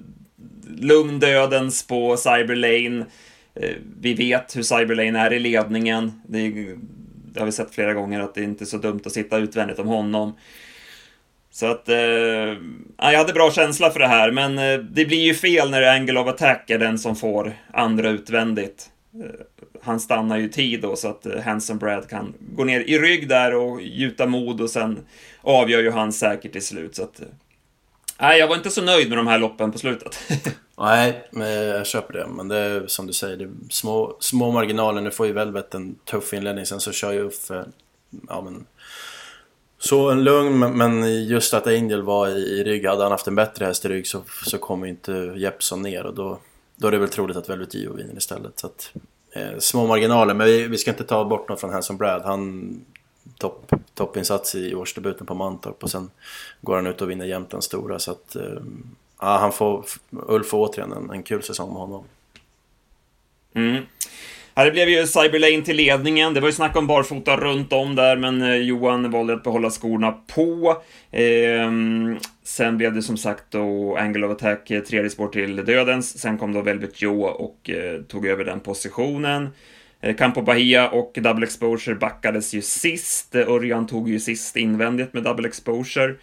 lugn 0.77 1.19
dödens 1.19 1.87
på 1.87 2.17
Cyberlane. 2.17 3.05
Vi 3.99 4.13
vet 4.13 4.57
hur 4.57 4.63
Cyberlane 4.63 5.19
är 5.19 5.33
i 5.33 5.39
ledningen. 5.39 6.21
Det 6.27 6.39
är 6.39 6.77
det 7.35 7.41
har 7.41 7.45
vi 7.45 7.51
sett 7.51 7.75
flera 7.75 7.93
gånger 7.93 8.19
att 8.19 8.35
det 8.35 8.43
inte 8.43 8.63
är 8.63 8.65
så 8.65 8.77
dumt 8.77 9.01
att 9.05 9.11
sitta 9.11 9.37
utvändigt 9.37 9.79
om 9.79 9.87
honom. 9.87 10.33
Så 11.51 11.65
att, 11.65 11.89
eh, 11.89 11.97
jag 12.97 13.17
hade 13.17 13.33
bra 13.33 13.51
känsla 13.51 13.91
för 13.91 13.99
det 13.99 14.07
här, 14.07 14.31
men 14.31 14.57
eh, 14.57 14.79
det 14.79 15.05
blir 15.05 15.23
ju 15.23 15.33
fel 15.33 15.69
när 15.69 15.95
Angle 15.95 16.19
of 16.19 16.27
Attack 16.27 16.69
är 16.69 16.79
den 16.79 16.99
som 16.99 17.15
får 17.15 17.53
andra 17.73 18.09
utvändigt. 18.09 18.89
Eh, 19.23 19.45
han 19.81 19.99
stannar 19.99 20.37
ju 20.37 20.49
tid 20.49 20.81
då 20.81 20.95
så 20.95 21.07
att 21.07 21.25
eh, 21.25 21.41
Hanson 21.41 21.77
Brad 21.77 22.09
kan 22.09 22.33
gå 22.39 22.63
ner 22.63 22.79
i 22.79 22.99
rygg 22.99 23.29
där 23.29 23.55
och 23.55 23.81
gjuta 23.81 24.25
mod 24.25 24.61
och 24.61 24.69
sen 24.69 24.99
avgör 25.41 25.81
ju 25.81 25.91
han 25.91 26.13
säkert 26.13 26.51
till 26.51 26.65
slut. 26.65 26.95
Så 26.95 27.03
att, 27.03 27.19
eh, 27.19 27.27
Nej, 28.19 28.39
jag 28.39 28.47
var 28.47 28.55
inte 28.55 28.69
så 28.69 28.81
nöjd 28.81 29.09
med 29.09 29.17
de 29.17 29.27
här 29.27 29.39
loppen 29.39 29.71
på 29.71 29.77
slutet. 29.77 30.19
Nej, 30.77 31.27
jag 31.31 31.87
köper 31.87 32.13
det. 32.13 32.27
Men 32.27 32.47
det 32.47 32.57
är 32.57 32.87
som 32.87 33.07
du 33.07 33.13
säger, 33.13 33.37
det 33.37 33.43
är 33.43 33.51
små, 33.69 34.17
små 34.19 34.51
marginaler. 34.51 35.01
Nu 35.01 35.11
får 35.11 35.27
ju 35.27 35.33
Velvet 35.33 35.73
en 35.73 35.95
tuff 35.95 36.33
inledning, 36.33 36.65
sen 36.65 36.79
så 36.79 36.91
kör 36.91 37.11
ju 37.11 37.19
Uffe... 37.19 37.55
Eh, 37.55 37.63
ja, 38.27 38.41
men, 38.41 38.65
så 39.79 40.09
en 40.09 40.23
lugn, 40.23 40.59
men 40.59 41.23
just 41.25 41.53
att 41.53 41.67
Angel 41.67 42.01
var 42.01 42.27
i, 42.27 42.31
i 42.31 42.63
rygg, 42.63 42.85
hade 42.85 43.03
han 43.03 43.11
haft 43.11 43.27
en 43.27 43.35
bättre 43.35 43.65
häst 43.65 43.85
i 43.85 43.87
rygg 43.87 44.07
så, 44.07 44.21
så 44.45 44.57
kommer 44.57 44.87
inte 44.87 45.33
Jeppson 45.37 45.81
ner 45.81 46.05
och 46.05 46.13
då, 46.13 46.39
då 46.75 46.87
är 46.87 46.91
det 46.91 46.97
väl 46.97 47.09
troligt 47.09 47.37
att 47.37 47.49
Velvet 47.49 47.73
Gio 47.73 47.93
vinner 47.93 48.17
istället. 48.17 48.59
Så 48.59 48.67
att, 48.67 48.91
eh, 49.31 49.57
små 49.59 49.87
marginaler, 49.87 50.33
men 50.33 50.47
vi, 50.47 50.67
vi, 50.67 50.77
ska 50.77 50.91
inte 50.91 51.03
ta 51.03 51.25
bort 51.25 51.49
något 51.49 51.59
från 51.59 51.73
Hanson 51.73 51.97
Brad. 51.97 52.21
Han 52.21 52.85
topp, 53.37 53.71
toppinsats 53.93 54.55
i 54.55 54.75
årsdebuten 54.75 55.25
på 55.25 55.33
Mantorp 55.33 55.83
och 55.83 55.91
sen 55.91 56.11
går 56.61 56.75
han 56.75 56.87
ut 56.87 57.01
och 57.01 57.09
vinner 57.09 57.25
jämt 57.25 57.49
den 57.49 57.61
stora. 57.61 57.99
Så 57.99 58.11
att, 58.11 58.35
eh, 58.35 58.61
ja, 59.21 59.37
han 59.37 59.51
får, 59.51 59.85
Ulf 60.11 60.47
får 60.47 60.69
återigen 60.69 60.91
en, 60.91 61.09
en 61.09 61.23
kul 61.23 61.43
säsong 61.43 61.69
med 61.69 61.77
honom. 61.77 62.03
Mm. 63.55 63.83
Här 64.57 64.71
blev 64.71 64.89
ju 64.89 65.07
Cyberlane 65.07 65.61
till 65.61 65.75
ledningen. 65.75 66.33
Det 66.33 66.39
var 66.39 66.47
ju 66.47 66.53
snack 66.53 66.75
om 66.75 66.87
barfota 66.87 67.37
runt 67.37 67.73
om 67.73 67.95
där, 67.95 68.17
men 68.17 68.41
eh, 68.41 68.55
Johan 68.55 69.11
valde 69.11 69.33
att 69.33 69.43
behålla 69.43 69.69
skorna 69.69 70.11
på. 70.11 70.77
Ehm, 71.11 72.17
sen 72.43 72.77
blev 72.77 72.93
det 72.93 73.01
som 73.01 73.17
sagt 73.17 73.43
då 73.49 73.95
Angle 73.97 74.25
of 74.25 74.31
Attack, 74.31 74.71
eh, 74.71 74.81
tredje 74.81 75.09
spår 75.09 75.27
till 75.27 75.55
dödens. 75.55 76.19
Sen 76.19 76.37
kom 76.37 76.53
då 76.53 76.61
Velvet 76.61 77.01
Joe 77.01 77.23
och 77.23 77.69
eh, 77.69 78.01
tog 78.01 78.27
över 78.27 78.43
den 78.45 78.59
positionen. 78.59 79.49
Eh, 80.01 80.15
Campo 80.15 80.41
Bahia 80.41 80.89
och 80.89 81.11
Double 81.15 81.45
Exposure 81.45 81.95
backades 81.95 82.53
ju 82.53 82.61
sist. 82.61 83.35
Eh, 83.35 83.49
Örjan 83.49 83.87
tog 83.87 84.09
ju 84.09 84.19
sist 84.19 84.55
invändigt 84.55 85.13
med 85.13 85.23
Double 85.23 85.47
Exposure. 85.47 86.15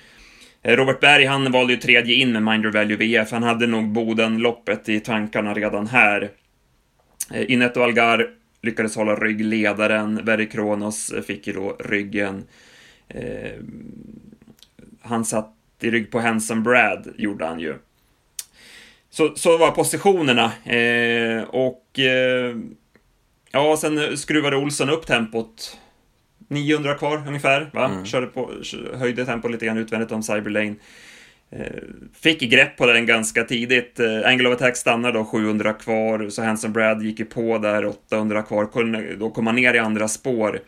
Eh, 0.63 0.77
Robert 0.77 1.01
Berg, 1.01 1.25
han 1.25 1.53
valde 1.53 1.73
ju 1.73 1.79
tredje 1.79 2.15
in 2.15 2.33
med 2.33 2.43
Minder 2.43 2.71
Value 2.71 2.97
VF. 2.97 3.31
Han 3.31 3.43
hade 3.43 3.67
nog 3.67 3.89
Boden-loppet 3.89 4.89
i 4.89 5.01
tankarna 5.01 5.55
redan 5.55 5.87
här. 5.87 6.31
Eh, 7.31 7.51
Inetto 7.51 7.83
Algar 7.83 8.31
lyckades 8.63 8.97
hålla 8.97 9.15
ryggledaren. 9.15 10.25
Berry 10.25 10.49
Kronos 10.49 11.13
fick 11.27 11.47
ju 11.47 11.53
då 11.53 11.77
ryggen. 11.81 12.45
Eh, 13.09 13.61
han 15.01 15.25
satt 15.25 15.55
i 15.81 15.91
rygg 15.91 16.11
på 16.11 16.21
Hanson 16.21 16.63
Brad, 16.63 17.15
gjorde 17.19 17.47
han 17.47 17.61
ju. 17.61 17.75
Så, 19.11 19.37
så 19.37 19.59
var 19.59 19.71
positionerna. 19.71 20.53
och 21.49 21.99
Ja, 23.53 23.77
sen 23.77 24.19
skruvade 24.19 24.57
Olsson 24.57 24.91
upp 24.91 25.07
tempot. 25.07 25.79
900 26.53 26.95
kvar 26.95 27.23
ungefär, 27.27 27.71
va? 27.73 27.85
Mm. 27.85 28.05
Körde 28.05 28.27
på, 28.27 28.51
höjde 28.95 29.27
tempot 29.27 29.51
lite 29.51 29.67
grann 29.67 29.79
utvändigt 29.79 30.13
om 30.13 30.23
Cyberlane. 30.23 30.75
Eh, 31.51 31.83
fick 32.23 32.41
grepp 32.41 32.77
på 32.77 32.87
den 32.87 33.07
ganska 33.07 33.45
tidigt. 33.45 34.01
Eh, 34.01 34.29
Angle 34.29 34.49
of 34.49 34.55
Attack 34.55 34.77
stannade 34.77 35.19
då 35.19 35.25
700 35.25 35.73
kvar, 35.73 36.29
så 36.29 36.43
Hanson 36.43 36.73
Brad 36.73 37.03
gick 37.03 37.19
ju 37.19 37.25
på 37.25 37.59
där 37.59 37.87
800 37.87 38.43
kvar. 38.43 39.17
Då 39.17 39.31
kom 39.31 39.47
han 39.47 39.57
ner 39.57 39.75
i 39.75 39.79
andra 39.79 40.09
spår. 40.09 40.61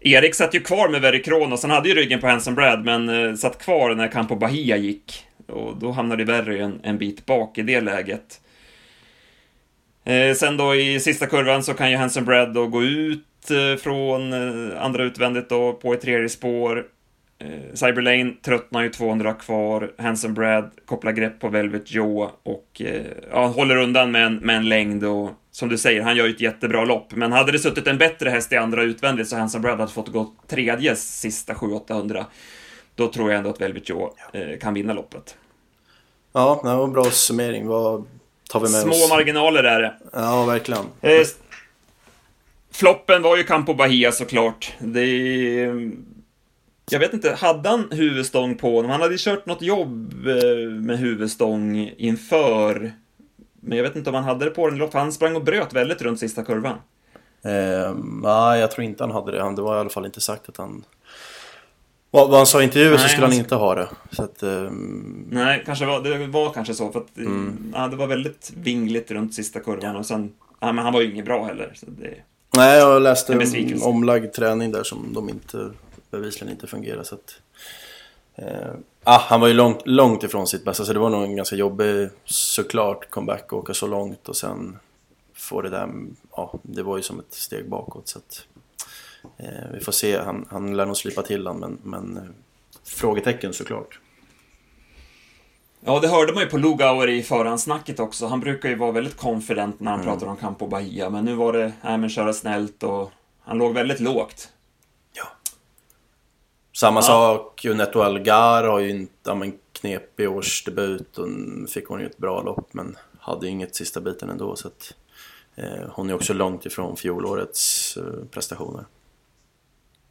Erik 0.00 0.34
satt 0.34 0.54
ju 0.54 0.60
kvar 0.60 0.88
med 0.88 1.00
Very 1.00 1.22
Kronos, 1.22 1.62
han 1.62 1.70
hade 1.70 1.88
ju 1.88 1.94
ryggen 1.94 2.20
på 2.20 2.26
Hanson 2.26 2.54
Brad, 2.54 2.84
men 2.84 3.08
eh, 3.08 3.34
satt 3.34 3.58
kvar 3.58 3.94
när 3.94 4.08
Campo 4.08 4.36
Bahia 4.36 4.76
gick. 4.76 5.24
Och 5.48 5.76
då 5.76 5.90
hamnade 5.90 6.24
Very 6.24 6.58
en, 6.58 6.80
en 6.82 6.98
bit 6.98 7.26
bak 7.26 7.58
i 7.58 7.62
det 7.62 7.80
läget. 7.80 8.40
Eh, 10.04 10.34
sen 10.34 10.56
då 10.56 10.74
i 10.74 11.00
sista 11.00 11.26
kurvan 11.26 11.62
så 11.62 11.74
kan 11.74 11.90
ju 11.90 11.96
Hanson 11.96 12.24
Brad 12.24 12.54
då 12.54 12.66
gå 12.66 12.82
ut 12.84 13.24
eh, 13.50 13.76
från 13.76 14.32
eh, 14.32 14.82
andra 14.82 15.04
utvändigt 15.04 15.48
då 15.48 15.72
på 15.72 15.92
ett 15.94 16.00
tredje 16.00 16.28
spår. 16.28 16.86
Eh, 17.38 17.74
Cyberlane 17.74 18.32
tröttnar 18.44 18.82
ju 18.82 18.88
200 18.88 19.32
kvar. 19.32 19.92
Hanson 19.98 20.34
Brad 20.34 20.70
kopplar 20.86 21.12
grepp 21.12 21.40
på 21.40 21.48
Velvet 21.48 21.92
Joe 21.92 22.30
och 22.42 22.82
ja, 23.30 23.46
håller 23.46 23.76
undan 23.76 24.10
med 24.10 24.26
en, 24.26 24.34
med 24.34 24.56
en 24.56 24.68
längd 24.68 25.04
och 25.04 25.30
som 25.56 25.68
du 25.68 25.78
säger, 25.78 26.02
han 26.02 26.16
gör 26.16 26.26
ju 26.26 26.32
ett 26.34 26.40
jättebra 26.40 26.84
lopp. 26.84 27.14
Men 27.14 27.32
hade 27.32 27.52
det 27.52 27.58
suttit 27.58 27.86
en 27.86 27.98
bättre 27.98 28.30
häst 28.30 28.52
i 28.52 28.56
andra 28.56 28.82
utvändigt 28.82 29.28
så 29.28 29.36
Hanson 29.36 29.62
Brad 29.62 29.80
hade 29.80 29.92
fått 29.92 30.08
gå 30.08 30.32
tredje 30.46 30.96
sista 30.96 31.54
700-800. 31.54 32.24
då 32.94 33.08
tror 33.08 33.30
jag 33.30 33.38
ändå 33.38 33.50
att 33.50 33.60
Velvet 33.60 33.88
Joe 33.88 34.14
eh, 34.32 34.58
kan 34.60 34.74
vinna 34.74 34.92
loppet. 34.92 35.36
Ja, 36.32 36.60
det 36.62 36.76
var 36.76 36.84
en 36.84 36.92
bra 36.92 37.04
summering. 37.04 37.66
Vad 37.66 38.06
tar 38.50 38.60
vi 38.60 38.72
med 38.72 38.80
Små 38.80 38.90
oss? 38.90 39.10
marginaler 39.10 39.64
är 39.64 39.82
det. 39.82 39.94
Ja, 40.12 40.44
verkligen. 40.44 40.84
Eh, 41.00 41.10
floppen 42.76 43.22
var 43.22 43.36
ju 43.36 43.42
Campo 43.44 43.74
Bahia 43.74 44.12
såklart. 44.12 44.72
Det... 44.78 45.66
Jag 46.90 46.98
vet 47.00 47.12
inte, 47.14 47.30
hade 47.34 47.68
han 47.68 47.88
huvudstång 47.90 48.54
på 48.54 48.76
honom? 48.76 48.90
Han 48.90 49.00
hade 49.00 49.14
ju 49.14 49.18
kört 49.18 49.46
något 49.46 49.62
jobb 49.62 50.26
eh, 50.26 50.70
med 50.70 50.98
huvudstång 50.98 51.90
inför. 51.98 52.92
Men 53.60 53.76
jag 53.78 53.84
vet 53.84 53.96
inte 53.96 54.10
om 54.10 54.14
han 54.14 54.24
hade 54.24 54.44
det 54.44 54.50
på 54.50 54.70
den. 54.70 54.88
Han 54.92 55.12
sprang 55.12 55.36
och 55.36 55.44
bröt 55.44 55.72
väldigt 55.72 56.02
runt 56.02 56.20
sista 56.20 56.44
kurvan. 56.44 56.78
Eh, 57.44 57.94
nej, 58.22 58.60
jag 58.60 58.70
tror 58.70 58.84
inte 58.84 59.02
han 59.02 59.10
hade 59.10 59.32
det. 59.32 59.42
Han, 59.42 59.54
det 59.54 59.62
var 59.62 59.76
i 59.76 59.80
alla 59.80 59.90
fall 59.90 60.06
inte 60.06 60.20
sagt 60.20 60.48
att 60.48 60.56
han... 60.56 60.84
Vad, 62.10 62.28
vad 62.28 62.36
han 62.36 62.46
sa 62.46 62.60
i 62.60 62.64
intervjun 62.64 62.98
så 62.98 63.08
skulle 63.08 63.22
han 63.26 63.32
han- 63.32 63.40
inte 63.40 63.54
ha 63.54 63.74
det. 63.74 63.88
Att... 64.18 64.42
ehm, 64.42 65.26
Nej, 65.30 65.62
kanske 65.66 65.86
var, 65.86 66.00
det 66.02 66.26
var 66.26 66.52
kanske 66.52 66.74
så. 66.74 66.92
För 66.92 67.00
att, 67.00 67.16
Mm. 67.16 67.72
ja, 67.74 67.88
det 67.88 67.96
var 67.96 68.06
väldigt 68.06 68.52
vingligt 68.56 69.10
runt 69.10 69.34
sista 69.34 69.60
kurvan. 69.60 69.96
Och 69.96 70.06
sen, 70.06 70.32
ja, 70.60 70.72
men 70.72 70.84
han 70.84 70.92
var 70.92 71.00
ju 71.00 71.10
inget 71.12 71.24
bra 71.24 71.44
heller. 71.44 71.72
Så 71.74 71.86
det, 71.90 72.14
nej, 72.56 72.78
jag 72.78 73.02
läste 73.02 73.32
En 73.32 73.40
en 73.54 73.82
omlagd 73.82 74.32
träning 74.32 74.72
där 74.72 74.82
som 74.82 75.12
de 75.14 75.28
inte... 75.28 75.70
Bevisligen 76.10 76.52
inte 76.52 76.66
fungerar 76.66 77.02
så 77.02 77.14
att... 77.14 77.40
Eh, 78.34 78.72
ah, 79.04 79.18
han 79.18 79.40
var 79.40 79.48
ju 79.48 79.54
långt, 79.54 79.82
långt 79.84 80.22
ifrån 80.22 80.46
sitt 80.46 80.64
bästa 80.64 80.84
så 80.84 80.92
det 80.92 80.98
var 80.98 81.10
nog 81.10 81.22
en 81.22 81.36
ganska 81.36 81.56
jobbig 81.56 82.08
såklart 82.24 83.10
comeback 83.10 83.52
och 83.52 83.58
åka 83.58 83.74
så 83.74 83.86
långt 83.86 84.28
och 84.28 84.36
sen 84.36 84.78
få 85.34 85.62
det 85.62 85.70
där, 85.70 85.88
ja 86.36 86.58
det 86.62 86.82
var 86.82 86.96
ju 86.96 87.02
som 87.02 87.20
ett 87.20 87.34
steg 87.34 87.68
bakåt 87.68 88.08
så 88.08 88.18
att 88.18 88.46
eh, 89.38 89.70
vi 89.72 89.80
får 89.80 89.92
se, 89.92 90.18
han, 90.18 90.46
han 90.50 90.76
lär 90.76 90.86
nog 90.86 90.96
slipa 90.96 91.22
till 91.22 91.46
han 91.46 91.58
men, 91.58 91.78
men 91.82 92.16
eh, 92.16 92.22
frågetecken 92.84 93.52
såklart. 93.52 94.00
Ja, 95.86 96.00
det 96.00 96.08
hörde 96.08 96.32
man 96.32 96.42
ju 96.42 96.48
på 96.48 96.58
Lugauer 96.58 97.08
i 97.08 97.22
förhandsnacket 97.22 98.00
också. 98.00 98.26
Han 98.26 98.40
brukar 98.40 98.68
ju 98.68 98.74
vara 98.74 98.92
väldigt 98.92 99.16
confident 99.16 99.80
när 99.80 99.90
han 99.90 100.00
Mm. 100.00 100.12
pratar 100.12 100.26
om 100.26 100.36
Campo 100.36 100.66
Bahia, 100.66 101.10
men 101.10 101.24
nu 101.24 101.34
var 101.34 101.52
det, 101.52 101.72
nej 101.82 101.98
men 101.98 102.08
köra 102.10 102.32
snällt 102.32 102.82
och 102.82 103.10
han 103.40 103.58
låg 103.58 103.74
väldigt 103.74 104.00
lågt. 104.00 104.48
Samma 106.76 106.98
Ja. 106.98 107.02
sak, 107.02 107.64
Neto 107.64 108.00
Algar 108.00 108.64
har 108.64 108.78
ju 108.78 108.90
inte, 108.90 109.12
ja, 109.24 109.34
men 109.34 109.58
knepig 109.72 110.30
årsdebut 110.30 111.18
och 111.18 111.28
fick 111.70 111.86
hon 111.88 112.00
ju 112.00 112.06
ett 112.06 112.18
bra 112.18 112.42
lopp 112.42 112.68
men 112.74 112.96
hade 113.20 113.46
ju 113.46 113.52
inget 113.52 113.74
sista 113.76 114.00
biten 114.00 114.30
ändå 114.30 114.56
så 114.56 114.68
att 114.68 114.94
eh, 115.54 115.88
hon 115.92 116.10
är 116.10 116.14
också 116.14 116.32
långt 116.32 116.66
ifrån 116.66 116.96
fjolårets 116.96 117.96
eh, 117.96 118.24
prestationer. 118.30 118.84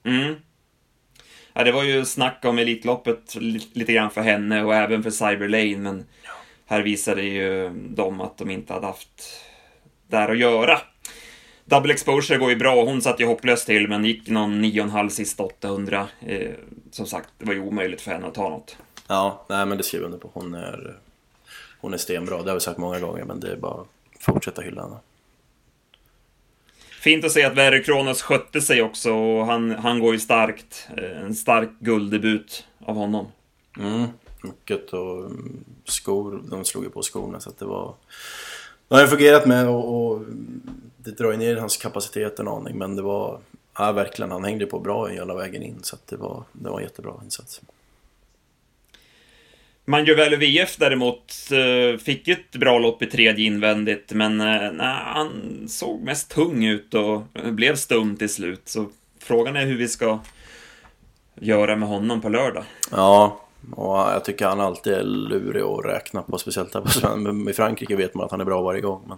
Mm. 0.04 0.36
Ja, 1.58 1.64
det 1.64 1.72
var 1.72 1.84
ju 1.84 2.06
snack 2.06 2.46
om 2.46 2.60
Elitloppet 2.60 3.36
li- 3.36 3.68
lite 3.74 3.94
grann 3.94 4.10
för 4.12 4.22
henne 4.22 4.64
och 4.64 4.76
även 4.76 5.04
för 5.04 5.10
Cyber 5.10 5.48
Lane, 5.50 5.78
men 5.78 6.06
här 6.66 6.82
visade 6.82 7.22
ju 7.22 7.70
de 7.90 8.22
att 8.22 8.38
de 8.38 8.50
inte 8.52 8.74
hade 8.74 8.86
haft 8.88 9.42
där 10.08 10.30
att 10.32 10.38
göra. 10.38 10.80
Double 11.66 11.94
exposure 11.94 12.38
går 12.38 12.50
ju 12.50 12.56
bra, 12.56 12.84
hon 12.86 13.02
satt 13.02 13.20
ju 13.20 13.26
hopplöst 13.26 13.66
till, 13.66 13.88
men 13.88 14.06
gick 14.06 14.30
någon 14.30 14.66
9,5 14.66 15.10
sista 15.10 15.44
800. 15.44 16.08
Eh, 16.28 16.52
som 16.92 17.06
sagt, 17.06 17.30
det 17.38 17.46
var 17.46 17.54
ju 17.54 17.62
omöjligt 17.62 18.02
för 18.02 18.12
henne 18.12 18.28
att 18.28 18.34
ta 18.34 18.50
något. 18.50 18.78
Ja, 19.08 19.46
nej 19.50 19.66
men 19.66 19.78
det 19.78 19.84
skriver 19.84 20.04
jag 20.04 20.14
under 20.14 20.20
på. 20.20 20.30
Hon 20.34 20.54
är, 20.54 20.96
hon 21.82 21.94
är 21.94 21.98
stenbra, 21.98 22.42
det 22.42 22.50
har 22.50 22.56
vi 22.56 22.60
sagt 22.62 22.78
många 22.78 23.00
gånger 23.00 23.24
men 23.24 23.40
det 23.40 23.52
är 23.52 23.56
bara 23.58 23.82
att 23.82 23.88
fortsätta 24.20 24.62
hylla 24.62 24.82
henne. 24.82 24.96
Fint 27.06 27.26
att 27.26 27.32
se 27.32 27.44
att 27.44 27.58
Verre 27.58 27.80
Kronos 27.80 28.22
skötte 28.22 28.62
sig 28.62 28.82
också 28.82 29.14
och 29.14 29.46
han, 29.46 29.72
han 29.72 30.00
går 30.00 30.14
ju 30.14 30.20
starkt. 30.20 30.88
Eh, 30.98 31.22
en 31.22 31.36
stark 31.36 31.70
gulddebut 31.80 32.68
av 32.86 32.96
honom. 32.96 33.28
Mm, 33.80 34.08
mycket 34.42 34.94
och 34.94 35.20
mm, 35.20 35.64
skor, 35.84 36.42
de 36.50 36.66
slog 36.66 36.84
ju 36.84 36.90
på 36.90 37.02
skorna 37.02 37.40
så 37.40 37.50
att 37.50 37.60
det 37.60 37.66
var... 37.66 37.94
Det 38.88 38.96
har 38.96 39.02
ju 39.02 39.08
fungerat 39.08 39.46
med 39.46 39.70
och, 39.70 40.12
och 40.12 40.22
det 40.98 41.12
drar 41.12 41.32
ju 41.32 41.38
ner 41.38 41.56
hans 41.56 41.78
kapacitet 41.78 42.40
en 42.40 42.48
aning 42.48 42.78
men 42.78 42.96
det 42.96 43.02
var... 43.02 43.40
Ja 43.78 43.92
verkligen, 43.92 44.32
han 44.32 44.44
hängde 44.44 44.66
på 44.66 44.80
bra 44.80 45.08
hela 45.08 45.36
vägen 45.36 45.64
in 45.64 45.80
så 45.82 45.96
att 45.96 46.08
det 46.08 46.18
var, 46.18 46.44
det 46.52 46.70
var 46.70 46.78
en 46.78 46.84
jättebra 46.84 47.14
insats. 47.24 47.62
Manjovello 49.86 50.38
VF 50.38 50.78
däremot 50.78 51.34
eh, 51.52 52.00
fick 52.00 52.28
ju 52.28 52.34
ett 52.34 52.52
bra 52.52 52.80
lopp 52.80 53.02
i 53.02 53.06
tredje 53.06 53.46
invändigt, 53.46 54.12
men 54.14 54.42
eh, 54.42 54.72
nej, 54.72 54.96
han 55.04 55.30
såg 55.68 56.02
mest 56.02 56.32
tung 56.32 56.66
ut 56.66 56.94
och 56.94 57.22
blev 57.34 57.76
stum 57.76 58.18
till 58.18 58.30
slut. 58.30 58.62
Så 58.66 58.88
frågan 59.20 59.56
är 59.56 59.66
hur 59.66 59.78
vi 59.78 59.88
ska 59.88 60.20
göra 61.40 61.76
med 61.76 61.90
honom 61.90 62.22
på 62.22 62.30
lördag. 62.30 62.64
Ja, 62.92 63.42
och 63.72 63.98
jag 63.98 64.26
tycker 64.26 64.46
han 64.48 64.60
alltid 64.60 64.94
är 64.94 65.04
lurig 65.04 65.62
att 65.64 65.86
räkna 65.86 66.22
på, 66.22 66.38
speciellt 66.38 66.74
här 66.74 66.82
på 66.82 66.90
Sven- 66.90 67.50
I 67.50 67.54
Frankrike 67.54 67.96
vet 67.96 68.14
man 68.16 68.26
att 68.26 68.32
han 68.32 68.42
är 68.42 68.46
bra 68.46 68.62
varje 68.62 68.82
gång. 68.82 69.04
Men... 69.08 69.18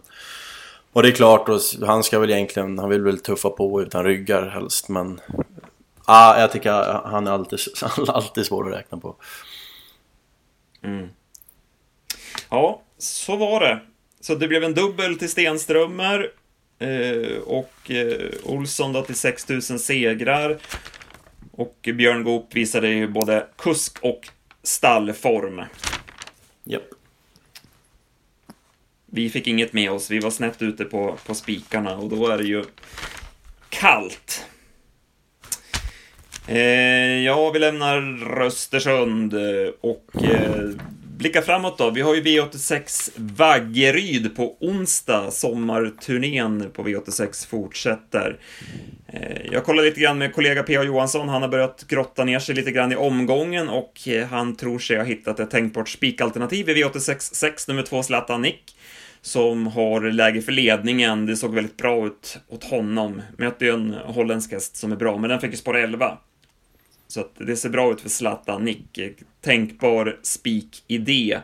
Och 0.93 1.03
det 1.03 1.09
är 1.09 1.13
klart, 1.13 1.49
och 1.49 1.59
han 1.87 2.03
ska 2.03 2.19
väl 2.19 2.31
egentligen, 2.31 2.79
han 2.79 2.89
vill 2.89 3.01
väl 3.01 3.19
tuffa 3.19 3.49
på 3.49 3.81
utan 3.81 4.03
ryggar 4.03 4.49
helst, 4.49 4.89
men... 4.89 5.19
Ah, 6.05 6.39
jag 6.39 6.51
tycker 6.51 6.71
han 7.05 7.27
är 7.27 7.31
alltid, 7.31 7.59
han 7.81 8.03
är 8.07 8.11
alltid 8.11 8.45
svår 8.45 8.67
att 8.69 8.77
räkna 8.77 8.97
på. 8.97 9.15
Mm. 10.83 11.09
Ja, 12.49 12.81
så 12.97 13.35
var 13.35 13.59
det. 13.59 13.79
Så 14.19 14.35
det 14.35 14.47
blev 14.47 14.63
en 14.63 14.73
dubbel 14.73 15.19
till 15.19 15.29
Stenströmer 15.29 16.31
eh, 16.79 17.37
och 17.37 17.91
eh, 17.91 18.31
Olsson 18.43 18.93
då 18.93 19.01
till 19.01 19.15
6000 19.15 19.79
segrar. 19.79 20.57
Och 21.51 21.89
Björn 21.93 22.23
Goop 22.23 22.55
visade 22.55 22.87
ju 22.87 23.07
både 23.07 23.47
kusk 23.57 23.97
och 24.01 24.29
stallform. 24.63 25.61
Japp. 26.63 26.83
Vi 29.05 29.29
fick 29.29 29.47
inget 29.47 29.73
med 29.73 29.91
oss, 29.91 30.11
vi 30.11 30.19
var 30.19 30.31
snett 30.31 30.61
ute 30.61 30.85
på, 30.85 31.17
på 31.25 31.35
spikarna 31.35 31.97
och 31.97 32.09
då 32.09 32.27
är 32.27 32.37
det 32.37 32.43
ju 32.43 32.63
kallt. 33.69 34.45
Eh, 36.47 37.23
ja, 37.25 37.51
vi 37.51 37.59
lämnar 37.59 38.41
Östersund 38.41 39.33
eh, 39.33 39.69
och 39.81 40.23
eh, 40.23 40.69
blickar 41.17 41.41
framåt 41.41 41.77
då. 41.77 41.89
Vi 41.89 42.01
har 42.01 42.15
ju 42.15 42.21
V86 42.21 43.11
Vaggeryd 43.15 44.35
på 44.35 44.57
onsdag. 44.59 45.31
Sommarturnén 45.31 46.71
på 46.73 46.83
V86 46.83 47.47
fortsätter. 47.47 48.37
Eh, 49.07 49.51
jag 49.51 49.65
kollade 49.65 49.87
lite 49.87 50.01
grann 50.01 50.17
med 50.17 50.33
kollega 50.33 50.63
P.A. 50.63 50.83
Johansson. 50.83 51.29
Han 51.29 51.41
har 51.41 51.49
börjat 51.49 51.85
grotta 51.87 52.23
ner 52.23 52.39
sig 52.39 52.55
lite 52.55 52.71
grann 52.71 52.91
i 52.91 52.95
omgången 52.95 53.69
och 53.69 54.07
eh, 54.07 54.27
han 54.27 54.55
tror 54.55 54.79
sig 54.79 54.97
ha 54.97 55.03
hittat 55.03 55.39
ett 55.39 55.51
tänkbart 55.51 55.89
spikalternativ 55.89 56.69
i 56.69 56.83
V86 56.83 57.33
6, 57.33 57.67
nummer 57.67 57.83
2 57.83 58.03
Zlatan 58.03 58.41
Nick 58.41 58.75
som 59.21 59.67
har 59.67 60.01
läge 60.01 60.41
för 60.41 60.51
ledningen. 60.51 61.25
Det 61.25 61.35
såg 61.35 61.53
väldigt 61.53 61.77
bra 61.77 62.07
ut 62.07 62.39
åt 62.47 62.63
honom. 62.63 63.21
Möter 63.37 63.65
ju 63.65 63.73
en 63.73 63.93
holländsk 63.93 64.51
häst 64.51 64.75
som 64.77 64.91
är 64.91 64.95
bra, 64.95 65.17
men 65.17 65.29
den 65.29 65.39
fick 65.39 65.51
ju 65.51 65.57
spår 65.57 65.77
11. 65.77 66.17
Så 67.07 67.21
att 67.21 67.31
det 67.37 67.55
ser 67.55 67.69
bra 67.69 67.91
ut 67.91 68.01
för 68.01 68.09
Zlatan 68.09 68.65
Nick. 68.65 68.99
Tänkbar 69.41 70.19
spik-idé. 70.23 71.39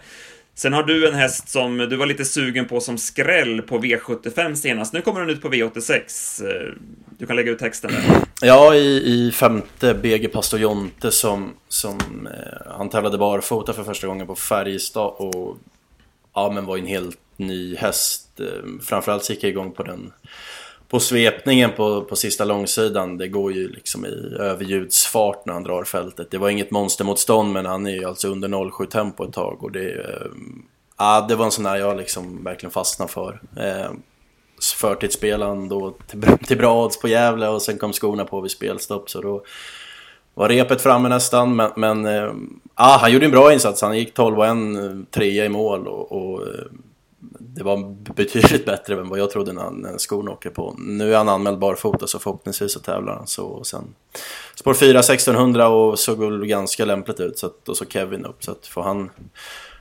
Sen 0.55 0.73
har 0.73 0.83
du 0.83 1.07
en 1.07 1.13
häst 1.13 1.49
som 1.49 1.77
du 1.77 1.95
var 1.95 2.05
lite 2.05 2.25
sugen 2.25 2.67
på 2.67 2.79
som 2.79 2.97
skräll 2.97 3.61
på 3.61 3.79
V75 3.79 4.55
senast. 4.55 4.93
Nu 4.93 5.01
kommer 5.01 5.19
den 5.19 5.29
ut 5.29 5.41
på 5.41 5.49
V86. 5.49 6.45
Eh, 6.45 6.73
du 7.17 7.25
kan 7.25 7.35
lägga 7.35 7.51
ut 7.51 7.59
texten 7.59 7.91
där. 7.91 8.03
Ja, 8.41 8.75
i, 8.75 9.03
i 9.05 9.31
femte 9.31 9.93
BG 9.93 10.27
Pastor 10.27 10.59
Jonte 10.59 11.11
som, 11.11 11.53
som 11.67 12.27
eh, 12.27 12.71
han 12.77 12.89
tävlade 12.89 13.17
barfota 13.17 13.73
för 13.73 13.83
första 13.83 14.07
gången 14.07 14.27
på 14.27 14.35
Färjestad 14.35 15.13
och 15.17 15.57
ja, 16.33 16.51
men 16.51 16.65
var 16.65 16.75
ju 16.75 16.81
en 16.81 16.87
helt 16.87 17.19
ny 17.37 17.75
häst. 17.75 18.39
Eh, 18.39 18.45
framförallt 18.81 19.23
så 19.23 19.33
gick 19.33 19.43
jag 19.43 19.49
igång 19.49 19.71
på 19.71 19.83
den 19.83 20.11
på 20.93 20.99
svepningen 20.99 21.71
på, 21.71 22.01
på 22.01 22.15
sista 22.15 22.45
långsidan. 22.45 23.17
Det 23.17 23.27
går 23.27 23.53
ju 23.53 23.67
liksom 23.67 24.05
i 24.05 24.35
överljudsfart 24.39 25.45
när 25.45 25.53
han 25.53 25.63
drar 25.63 25.83
fältet. 25.83 26.31
Det 26.31 26.37
var 26.37 26.49
inget 26.49 26.71
monstermotstånd 26.71 27.53
men 27.53 27.65
han 27.65 27.87
är 27.87 27.91
ju 27.91 28.05
alltså 28.05 28.27
under 28.27 28.71
07 28.71 28.85
tempo 28.85 29.23
ett 29.23 29.33
tag 29.33 29.63
och 29.63 29.71
det 29.71 29.91
eh, 29.91 30.27
Ja, 30.97 31.25
det 31.29 31.35
var 31.35 31.45
en 31.45 31.51
sån 31.51 31.63
där 31.63 31.75
jag 31.75 31.97
liksom 31.97 32.43
verkligen 32.43 32.71
fastnade 32.71 33.11
för. 33.11 33.41
Eh, 33.57 33.91
förtidsspelaren 34.75 35.69
då 35.69 35.95
till, 36.07 36.21
till 36.47 36.57
bra 36.57 36.85
odds 36.85 36.99
på 36.99 37.07
Gävle 37.07 37.47
och 37.47 37.61
sen 37.61 37.77
kom 37.77 37.93
skorna 37.93 38.25
på 38.25 38.41
vid 38.41 38.51
spelstopp 38.51 39.09
så 39.09 39.21
då 39.21 39.43
var 40.33 40.49
repet 40.49 40.81
framme 40.81 41.09
nästan 41.09 41.55
men, 41.55 41.71
men 41.75 42.05
eh, 42.05 42.31
ah, 42.75 42.97
han 42.97 43.11
gjorde 43.11 43.25
en 43.25 43.31
bra 43.31 43.53
insats. 43.53 43.81
Han 43.81 43.97
gick 43.97 44.17
12-1, 44.17 44.85
eh, 44.85 45.05
trea 45.11 45.45
i 45.45 45.49
mål 45.49 45.87
och, 45.87 46.11
och 46.11 46.47
eh, 46.47 46.65
det 47.55 47.63
var 47.63 47.95
betydligt 48.13 48.65
bättre 48.65 48.93
än 48.99 49.09
vad 49.09 49.19
jag 49.19 49.31
trodde 49.31 49.53
när, 49.53 49.71
när 49.71 49.97
skorna 49.97 50.31
åker 50.31 50.49
på. 50.49 50.75
Nu 50.79 51.13
är 51.13 51.17
han 51.17 51.29
anmäld 51.29 51.59
barfota 51.59 52.07
så 52.07 52.19
förhoppningsvis 52.19 52.73
så 52.73 52.79
tävlar 52.79 53.13
han 53.15 53.27
så. 53.27 53.45
Och 53.45 53.67
sen 53.67 53.95
spår 54.55 54.73
4 54.73 54.99
1600 54.99 55.67
och 55.67 55.99
såg 55.99 56.19
väl 56.19 56.45
ganska 56.45 56.85
lämpligt 56.85 57.19
ut 57.19 57.39
så 57.39 57.45
att, 57.47 57.69
och 57.69 57.77
så 57.77 57.85
Kevin 57.85 58.25
upp 58.25 58.43
så 58.43 58.51
att 58.51 58.67
får 58.67 58.81
han, 58.81 59.09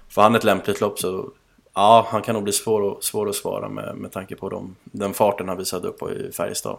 får 0.08 0.22
han 0.22 0.34
ett 0.34 0.44
lämpligt 0.44 0.80
lopp 0.80 0.98
så 0.98 1.30
Ja, 1.74 2.06
han 2.10 2.22
kan 2.22 2.34
nog 2.34 2.44
bli 2.44 2.52
svår, 2.52 2.92
att- 2.92 3.04
svår 3.04 3.28
att 3.28 3.34
svara 3.34 3.68
med, 3.68 3.96
med 3.96 4.12
tanke 4.12 4.36
på 4.36 4.48
dem, 4.48 4.76
den 4.84 5.14
farten 5.14 5.48
han 5.48 5.58
visade 5.58 5.88
upp 5.88 5.98
på 5.98 6.12
i 6.12 6.32
Färjestad. 6.32 6.76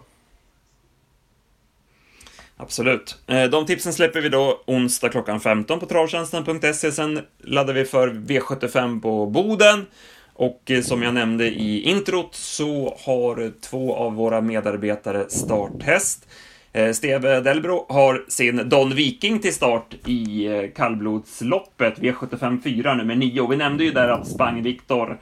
Absolut. 2.57 3.17
Eh, 3.27 3.43
de 3.43 3.65
tipsen 3.65 3.93
släpper 3.93 4.21
vi 4.21 4.29
då 4.29 4.61
onsdag 4.65 5.09
klockan 5.09 5.39
15 5.39 5.79
på 5.79 5.85
travtjänsten.se. 5.85 6.91
Sen 6.91 7.19
laddar 7.43 7.73
vi 7.73 7.85
för 7.85 8.09
V75 8.09 9.01
på 9.01 9.25
Boden. 9.25 9.85
Och 10.33 10.71
eh, 10.71 10.81
som 10.81 11.01
jag 11.03 11.13
nämnde 11.13 11.45
i 11.47 11.81
introt 11.81 12.35
så 12.35 12.97
har 13.05 13.51
två 13.61 13.95
av 13.95 14.13
våra 14.13 14.41
medarbetare 14.41 15.29
starthäst. 15.29 16.27
Eh, 16.71 16.91
Steve 16.91 17.41
Delbro 17.41 17.85
har 17.89 18.25
sin 18.27 18.69
Don 18.69 18.95
Viking 18.95 19.39
till 19.39 19.53
start 19.53 19.95
i 20.05 20.45
eh, 20.45 20.69
kallblodsloppet, 20.75 21.99
V75 21.99 22.61
4 22.63 22.93
nummer 22.93 23.15
9. 23.15 23.41
Och 23.41 23.51
vi 23.51 23.57
nämnde 23.57 23.83
ju 23.83 23.91
där 23.91 24.09
att 24.09 24.27
Spang 24.27 24.63
Viktor 24.63 25.17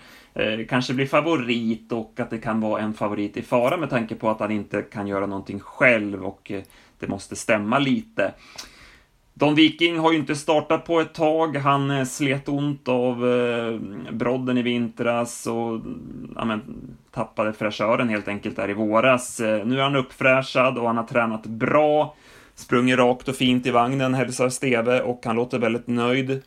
kanske 0.70 0.94
blir 0.94 1.06
favorit 1.06 1.92
och 1.92 2.20
att 2.20 2.30
det 2.30 2.38
kan 2.38 2.62
vara 2.62 2.82
en 2.82 2.94
favorit 2.94 3.38
i 3.38 3.42
fara 3.42 3.78
med 3.78 3.90
tanke 3.90 4.16
på 4.16 4.30
att 4.30 4.40
han 4.40 4.52
inte 4.52 4.82
kan 4.82 5.08
göra 5.08 5.26
någonting 5.26 5.60
själv 5.60 6.26
och 6.26 6.52
det 7.00 7.08
måste 7.08 7.36
stämma 7.36 7.80
lite. 7.80 8.34
Don 9.34 9.56
Viking 9.56 10.00
har 10.00 10.12
ju 10.12 10.18
inte 10.18 10.36
startat 10.36 10.86
på 10.86 11.00
ett 11.00 11.14
tag. 11.14 11.58
Han 11.58 11.92
eh, 11.92 12.06
slet 12.06 12.50
ont 12.50 12.88
av 12.88 13.30
eh, 13.30 13.80
brodden 14.12 14.58
i 14.58 14.62
vintras 14.62 15.48
och 15.48 15.82
ja, 16.36 16.46
men, 16.46 16.62
tappade 17.12 17.54
fräschören 17.54 18.10
helt 18.10 18.28
enkelt 18.28 18.56
där 18.56 18.70
i 18.70 18.74
våras. 18.74 19.40
Eh, 19.40 19.66
nu 19.66 19.80
är 19.80 19.84
han 19.84 19.96
uppfräschad 19.96 20.78
och 20.78 20.88
han 20.88 20.98
har 20.98 21.04
tränat 21.04 21.46
bra. 21.46 22.16
Sprungit 22.56 22.98
rakt 22.98 23.28
och 23.28 23.36
fint 23.36 23.66
i 23.66 23.72
vagnen, 23.72 24.14
hälsar 24.14 24.50
Steve 24.50 25.02
och 25.02 25.22
han 25.26 25.36
låter 25.36 25.60
väldigt 25.60 25.88
nöjd. 25.88 26.42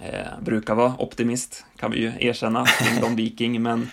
Eh, 0.00 0.40
brukar 0.42 0.74
vara 0.74 0.94
optimist, 0.98 1.64
kan 1.76 1.90
vi 1.90 1.98
ju 1.98 2.12
erkänna, 2.20 2.66
kring 2.66 3.00
Don 3.00 3.16
Viking, 3.16 3.62
men 3.62 3.90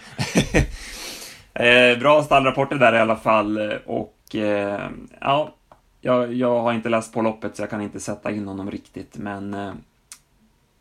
eh, 1.54 2.00
bra 2.00 2.24
stallrapporter 2.24 2.76
där 2.76 2.96
i 2.96 3.00
alla 3.00 3.16
fall 3.16 3.74
och 3.86 4.36
eh, 4.36 4.90
ja, 5.22 5.56
jag, 6.02 6.34
jag, 6.34 6.62
har 6.62 6.74
inte 6.74 6.90
läst 6.90 7.14
på 7.14 7.22
loppet 7.22 7.56
så 7.56 7.62
jag 7.62 7.70
kan 7.70 7.82
inte 7.82 8.00
sätta 8.00 8.32
in 8.32 8.48
honom 8.48 8.72
riktigt, 8.72 9.18
men 9.18 9.54
eh, 9.54 9.74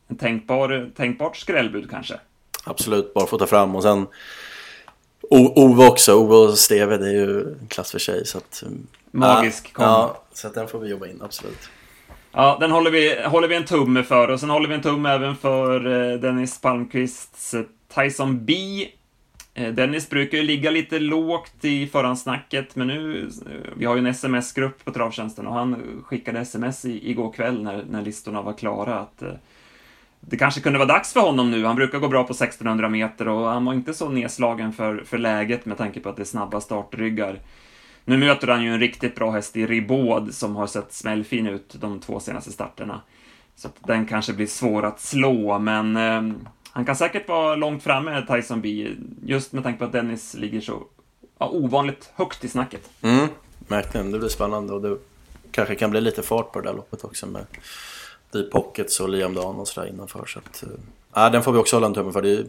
en 0.08 0.16
tänkbar, 0.16 0.90
tänkbart 0.96 1.36
skrällbud 1.36 1.90
kanske. 1.90 2.20
Absolut, 2.64 3.14
bara 3.14 3.26
få 3.26 3.38
ta 3.38 3.46
fram 3.46 3.76
och 3.76 3.82
sen 3.82 4.06
Ove 5.30 5.86
också, 5.88 6.14
Ove 6.14 6.34
och 6.34 6.58
Steve, 6.58 6.96
det 6.96 7.08
är 7.08 7.12
ju 7.12 7.40
en 7.40 7.66
klass 7.68 7.90
för 7.92 7.98
sig. 7.98 8.26
Så 8.26 8.38
att, 8.38 8.62
Magisk 9.10 9.72
ja, 9.78 9.84
ja, 9.84 10.22
så 10.32 10.46
att 10.46 10.54
den 10.54 10.68
får 10.68 10.78
vi 10.78 10.88
jobba 10.88 11.06
in, 11.06 11.22
absolut. 11.22 11.68
Ja, 12.32 12.56
den 12.60 12.70
håller 12.70 12.90
vi, 12.90 13.22
håller 13.24 13.48
vi 13.48 13.56
en 13.56 13.64
tumme 13.64 14.02
för 14.02 14.28
och 14.28 14.40
sen 14.40 14.50
håller 14.50 14.68
vi 14.68 14.74
en 14.74 14.82
tumme 14.82 15.10
även 15.10 15.36
för 15.36 15.86
eh, 15.86 16.18
Dennis 16.18 16.60
Palmqvists 16.60 17.54
eh, 17.54 17.62
Tyson 17.94 18.44
B. 18.44 18.54
Eh, 19.58 19.72
Dennis 19.72 20.10
brukar 20.10 20.38
ju 20.38 20.44
ligga 20.44 20.70
lite 20.70 20.98
lågt 20.98 21.64
i 21.64 21.86
förhandsnacket, 21.86 22.76
men 22.76 22.86
nu, 22.86 23.30
eh, 23.46 23.70
vi 23.76 23.84
har 23.84 23.94
ju 23.94 23.98
en 23.98 24.06
sms-grupp 24.06 24.84
på 24.84 24.92
Travtjänsten 24.92 25.46
och 25.46 25.54
han 25.54 26.02
skickade 26.04 26.40
sms 26.40 26.84
i, 26.84 27.10
igår 27.10 27.32
kväll 27.32 27.62
när, 27.62 27.84
när 27.90 28.02
listorna 28.02 28.42
var 28.42 28.52
klara 28.52 28.98
att 28.98 29.22
eh, 29.22 29.32
det 30.20 30.36
kanske 30.36 30.60
kunde 30.60 30.78
vara 30.78 30.88
dags 30.88 31.12
för 31.12 31.20
honom 31.20 31.50
nu. 31.50 31.64
Han 31.64 31.76
brukar 31.76 31.98
gå 31.98 32.08
bra 32.08 32.24
på 32.24 32.32
1600 32.32 32.88
meter 32.88 33.28
och 33.28 33.48
han 33.48 33.64
var 33.64 33.74
inte 33.74 33.94
så 33.94 34.08
nedslagen 34.08 34.72
för, 34.72 35.04
för 35.06 35.18
läget 35.18 35.66
med 35.66 35.78
tanke 35.78 36.00
på 36.00 36.08
att 36.08 36.16
det 36.16 36.22
är 36.22 36.24
snabba 36.24 36.60
startryggar. 36.60 37.40
Nu 38.04 38.16
möter 38.16 38.48
han 38.48 38.62
ju 38.62 38.72
en 38.72 38.80
riktigt 38.80 39.14
bra 39.14 39.30
häst 39.30 39.56
i 39.56 39.66
Ribaud 39.66 40.34
som 40.34 40.56
har 40.56 40.66
sett 40.66 40.92
smällfin 40.92 41.46
ut 41.46 41.76
de 41.80 42.00
två 42.00 42.20
senaste 42.20 42.52
starterna. 42.52 43.00
Så 43.54 43.68
den 43.86 44.06
kanske 44.06 44.32
blir 44.32 44.46
svår 44.46 44.82
att 44.84 45.00
slå, 45.00 45.58
men 45.58 45.96
eh, 45.96 46.22
han 46.76 46.84
kan 46.84 46.96
säkert 46.96 47.28
vara 47.28 47.56
långt 47.56 47.82
framme, 47.82 48.26
Tyson 48.26 48.60
B, 48.60 48.88
just 49.22 49.52
med 49.52 49.64
tanke 49.64 49.78
på 49.78 49.84
att 49.84 49.92
Dennis 49.92 50.34
ligger 50.34 50.60
så 50.60 50.82
ja, 51.38 51.48
ovanligt 51.48 52.10
högt 52.14 52.44
i 52.44 52.48
snacket. 52.48 52.90
Mm, 53.02 53.28
verkligen. 53.68 54.10
Det 54.10 54.18
blir 54.18 54.28
spännande 54.28 54.72
och 54.72 54.82
det 54.82 54.98
kanske 55.50 55.74
kan 55.74 55.90
bli 55.90 56.00
lite 56.00 56.22
fart 56.22 56.52
på 56.52 56.60
det 56.60 56.68
där 56.68 56.74
loppet 56.74 57.04
också 57.04 57.26
med 57.26 57.46
Deep 58.32 58.50
Pockets 58.50 59.00
och 59.00 59.08
Liam 59.08 59.34
Dan 59.34 59.56
och 59.56 59.68
sådär 59.68 59.88
innanför. 59.88 60.26
Så 60.26 60.38
att, 60.38 60.64
äh, 61.16 61.32
den 61.32 61.42
får 61.42 61.52
vi 61.52 61.58
också 61.58 61.76
hålla 61.76 61.86
en 61.86 61.94
tumme 61.94 62.12
för. 62.12 62.22
Det 62.22 62.30
är 62.30 62.46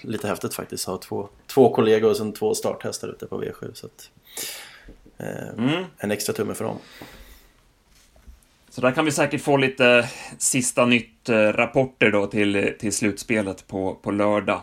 lite 0.00 0.28
häftigt 0.28 0.54
faktiskt 0.54 0.88
att 0.88 0.92
ha 0.92 0.98
två, 0.98 1.28
två 1.46 1.74
kollegor 1.74 2.10
och 2.10 2.16
sen 2.16 2.32
två 2.32 2.54
starthästar 2.54 3.08
ute 3.08 3.26
på 3.26 3.42
V7. 3.42 3.74
Så 3.74 3.86
att, 3.86 4.10
Eh, 5.18 5.48
mm. 5.48 5.84
En 5.98 6.10
extra 6.10 6.32
tumme 6.32 6.54
för 6.54 6.64
dem. 6.64 6.78
Så 8.74 8.80
där 8.80 8.90
kan 8.90 9.04
vi 9.04 9.10
säkert 9.10 9.40
få 9.40 9.56
lite 9.56 10.08
sista 10.38 10.86
nytt-rapporter 10.86 12.06
eh, 12.06 12.12
då 12.12 12.26
till, 12.26 12.72
till 12.78 12.92
slutspelet 12.92 13.66
på, 13.68 13.94
på 13.94 14.10
lördag. 14.10 14.60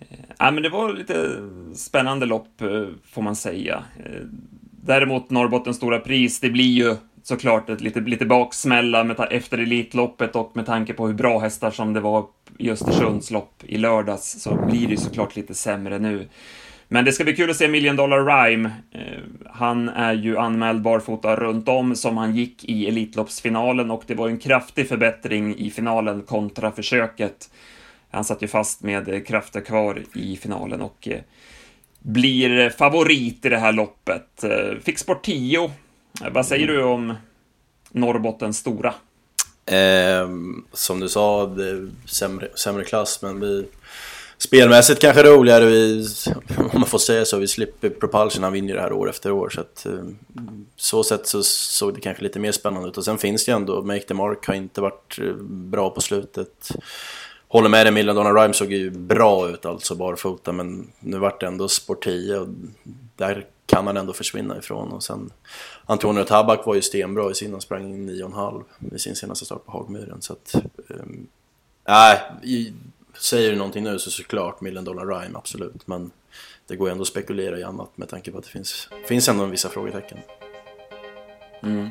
Eh, 0.00 0.46
äh, 0.46 0.52
men 0.52 0.62
det 0.62 0.68
var 0.68 0.92
lite 0.92 1.36
spännande 1.74 2.26
lopp, 2.26 2.60
eh, 2.60 2.86
får 3.04 3.22
man 3.22 3.36
säga. 3.36 3.84
Däremot 4.70 5.30
Norrbottens 5.30 5.76
stora 5.76 5.98
pris, 5.98 6.40
det 6.40 6.50
blir 6.50 6.72
ju 6.72 6.96
såklart 7.22 7.70
ett 7.70 7.80
lite, 7.80 8.00
lite 8.00 8.26
baksmälla 8.26 9.04
med, 9.04 9.26
efter 9.30 9.58
Elitloppet 9.58 10.36
och 10.36 10.50
med 10.54 10.66
tanke 10.66 10.92
på 10.92 11.06
hur 11.06 11.14
bra 11.14 11.38
hästar 11.38 11.70
som 11.70 11.92
det 11.92 12.00
var 12.00 12.26
i 12.58 12.70
Östersunds 12.70 13.30
lopp 13.30 13.64
i 13.66 13.78
lördags 13.78 14.42
så 14.42 14.66
blir 14.66 14.88
det 14.88 14.96
såklart 14.96 15.36
lite 15.36 15.54
sämre 15.54 15.98
nu. 15.98 16.28
Men 16.92 17.04
det 17.04 17.12
ska 17.12 17.24
bli 17.24 17.36
kul 17.36 17.50
att 17.50 17.56
se 17.56 17.68
Million 17.68 17.96
Dollar 17.96 18.24
Rhyme. 18.24 18.70
Eh, 18.92 19.18
han 19.50 19.88
är 19.88 20.12
ju 20.12 20.38
anmäld 20.38 20.82
barfota 20.82 21.36
runt 21.36 21.68
om 21.68 21.96
som 21.96 22.16
han 22.16 22.36
gick 22.36 22.64
i 22.64 22.88
Elitloppsfinalen 22.88 23.90
och 23.90 24.02
det 24.06 24.14
var 24.14 24.28
en 24.28 24.38
kraftig 24.38 24.88
förbättring 24.88 25.56
i 25.56 25.70
finalen 25.70 26.22
kontra 26.22 26.72
försöket. 26.72 27.50
Han 28.10 28.24
satt 28.24 28.42
ju 28.42 28.48
fast 28.48 28.82
med 28.82 29.08
eh, 29.08 29.20
krafter 29.20 29.60
kvar 29.60 30.02
i 30.14 30.36
finalen 30.36 30.80
och 30.80 31.08
eh, 31.08 31.20
blir 31.98 32.70
favorit 32.70 33.44
i 33.44 33.48
det 33.48 33.58
här 33.58 33.72
loppet. 33.72 34.44
Fick 34.82 34.98
sport 34.98 35.24
10. 35.24 35.70
Vad 36.30 36.46
säger 36.46 36.66
du 36.66 36.82
om 36.82 37.14
Norrbottens 37.90 38.58
stora? 38.58 38.94
Eh, 39.66 40.28
som 40.72 41.00
du 41.00 41.08
sa, 41.08 41.46
det 41.46 41.68
är 41.68 41.90
sämre, 42.06 42.48
sämre 42.54 42.84
klass, 42.84 43.22
men 43.22 43.40
vi 43.40 43.66
Spelmässigt 44.42 45.00
kanske 45.00 45.22
roligare, 45.22 45.64
vi, 45.64 46.06
om 46.58 46.80
man 46.80 46.86
får 46.86 46.98
säga 46.98 47.24
så, 47.24 47.38
vi 47.38 47.48
slipper 47.48 47.90
Propulsion, 47.90 48.42
han 48.42 48.52
vinner 48.52 48.68
ju 48.68 48.74
det 48.74 48.80
här 48.80 48.92
år 48.92 49.10
efter 49.10 49.32
år. 49.32 49.48
Så 49.48 49.60
att, 49.60 49.86
eh, 49.86 50.04
så 50.76 51.04
sätt 51.04 51.26
så 51.26 51.42
såg 51.42 51.94
det 51.94 52.00
kanske 52.00 52.22
lite 52.22 52.38
mer 52.38 52.52
spännande 52.52 52.88
ut. 52.88 52.98
Och 52.98 53.04
sen 53.04 53.18
finns 53.18 53.44
det 53.44 53.52
ju 53.52 53.56
ändå, 53.56 53.82
Make 53.82 54.00
the 54.00 54.14
Mark 54.14 54.46
har 54.46 54.54
inte 54.54 54.80
varit 54.80 55.18
eh, 55.18 55.34
bra 55.44 55.90
på 55.90 56.00
slutet. 56.00 56.68
Håller 57.48 57.68
med 57.68 57.86
dig, 57.86 57.92
Milan, 57.92 58.16
Donna 58.16 58.30
Rhyme 58.30 58.54
såg 58.54 58.72
ju 58.72 58.90
bra 58.90 59.48
ut 59.48 59.66
alltså 59.66 59.94
barfota, 59.94 60.52
men 60.52 60.92
nu 61.00 61.18
vart 61.18 61.40
det 61.40 61.46
ändå 61.46 61.68
sport 61.68 62.04
10 62.04 62.38
och 62.38 62.48
där 63.16 63.46
kan 63.66 63.86
han 63.86 63.96
ändå 63.96 64.12
försvinna 64.12 64.58
ifrån. 64.58 64.92
Och 64.92 65.02
sen 65.02 65.32
Antonio 65.86 66.24
Tabak 66.24 66.66
var 66.66 66.74
ju 66.74 66.82
stenbra 66.82 67.30
i 67.30 67.34
sin, 67.34 67.52
han 67.52 67.60
sprang 67.60 68.10
9,5 68.10 68.64
i 68.94 68.98
sin 68.98 69.16
senaste 69.16 69.44
start 69.44 69.66
på 69.66 69.72
Hagmyren. 69.72 70.22
Så 70.22 70.32
att, 70.32 70.54
um, 70.88 71.26
nej, 71.88 72.20
Säger 73.20 73.50
du 73.50 73.56
någonting 73.56 73.84
nu 73.84 73.98
så 73.98 74.10
såklart 74.10 74.60
Million 74.60 74.84
Dollar 74.84 75.06
Rhyme, 75.06 75.38
absolut. 75.38 75.86
Men 75.86 76.10
det 76.68 76.76
går 76.76 76.90
ändå 76.90 77.02
att 77.02 77.08
spekulera 77.08 77.58
i 77.58 77.62
annat 77.62 77.96
med 77.96 78.08
tanke 78.08 78.30
på 78.30 78.38
att 78.38 78.44
det 78.44 78.50
finns, 78.50 78.88
finns 79.08 79.28
ändå 79.28 79.44
vissa 79.44 79.68
frågetecken. 79.68 80.18
Mm. 81.62 81.90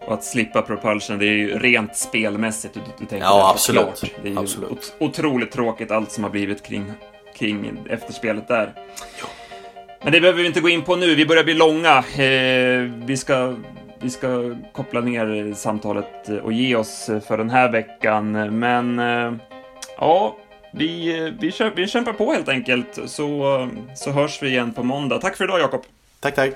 Och 0.00 0.14
att 0.14 0.24
slippa 0.24 0.62
Propulsion, 0.62 1.18
det 1.18 1.26
är 1.26 1.32
ju 1.32 1.58
rent 1.58 1.96
spelmässigt 1.96 2.74
du, 2.74 2.80
du 2.80 3.06
tänker 3.06 3.26
Ja, 3.26 3.50
absolut. 3.50 3.82
Klart. 3.82 4.00
Det 4.22 4.28
är 4.28 4.32
ju 4.32 4.38
absolut. 4.38 4.94
otroligt 5.00 5.52
tråkigt 5.52 5.90
allt 5.90 6.12
som 6.12 6.24
har 6.24 6.30
blivit 6.30 6.62
kring, 6.62 6.92
kring 7.36 7.86
efterspelet 7.90 8.48
där. 8.48 8.72
Ja. 9.20 9.26
Men 10.02 10.12
det 10.12 10.20
behöver 10.20 10.40
vi 10.40 10.46
inte 10.46 10.60
gå 10.60 10.68
in 10.68 10.82
på 10.82 10.96
nu, 10.96 11.14
vi 11.14 11.26
börjar 11.26 11.44
bli 11.44 11.54
långa. 11.54 11.98
Eh, 11.98 12.80
vi, 13.04 13.16
ska, 13.16 13.56
vi 14.00 14.10
ska 14.10 14.56
koppla 14.72 15.00
ner 15.00 15.54
samtalet 15.54 16.28
och 16.42 16.52
ge 16.52 16.76
oss 16.76 17.10
för 17.26 17.38
den 17.38 17.50
här 17.50 17.72
veckan, 17.72 18.58
men 18.58 18.98
eh, 18.98 19.32
Ja, 20.00 20.36
vi, 20.72 21.18
eh, 21.18 21.24
vi, 21.24 21.72
vi 21.76 21.88
kämpar 21.88 22.12
på 22.12 22.32
helt 22.32 22.48
enkelt, 22.48 22.98
så, 23.06 23.60
eh, 23.60 23.68
så 23.94 24.10
hörs 24.10 24.42
vi 24.42 24.48
igen 24.48 24.72
på 24.72 24.82
måndag. 24.82 25.18
Tack 25.18 25.36
för 25.36 25.44
idag, 25.44 25.60
Jakob. 25.60 25.82
Tack, 26.20 26.34
tack. 26.34 26.54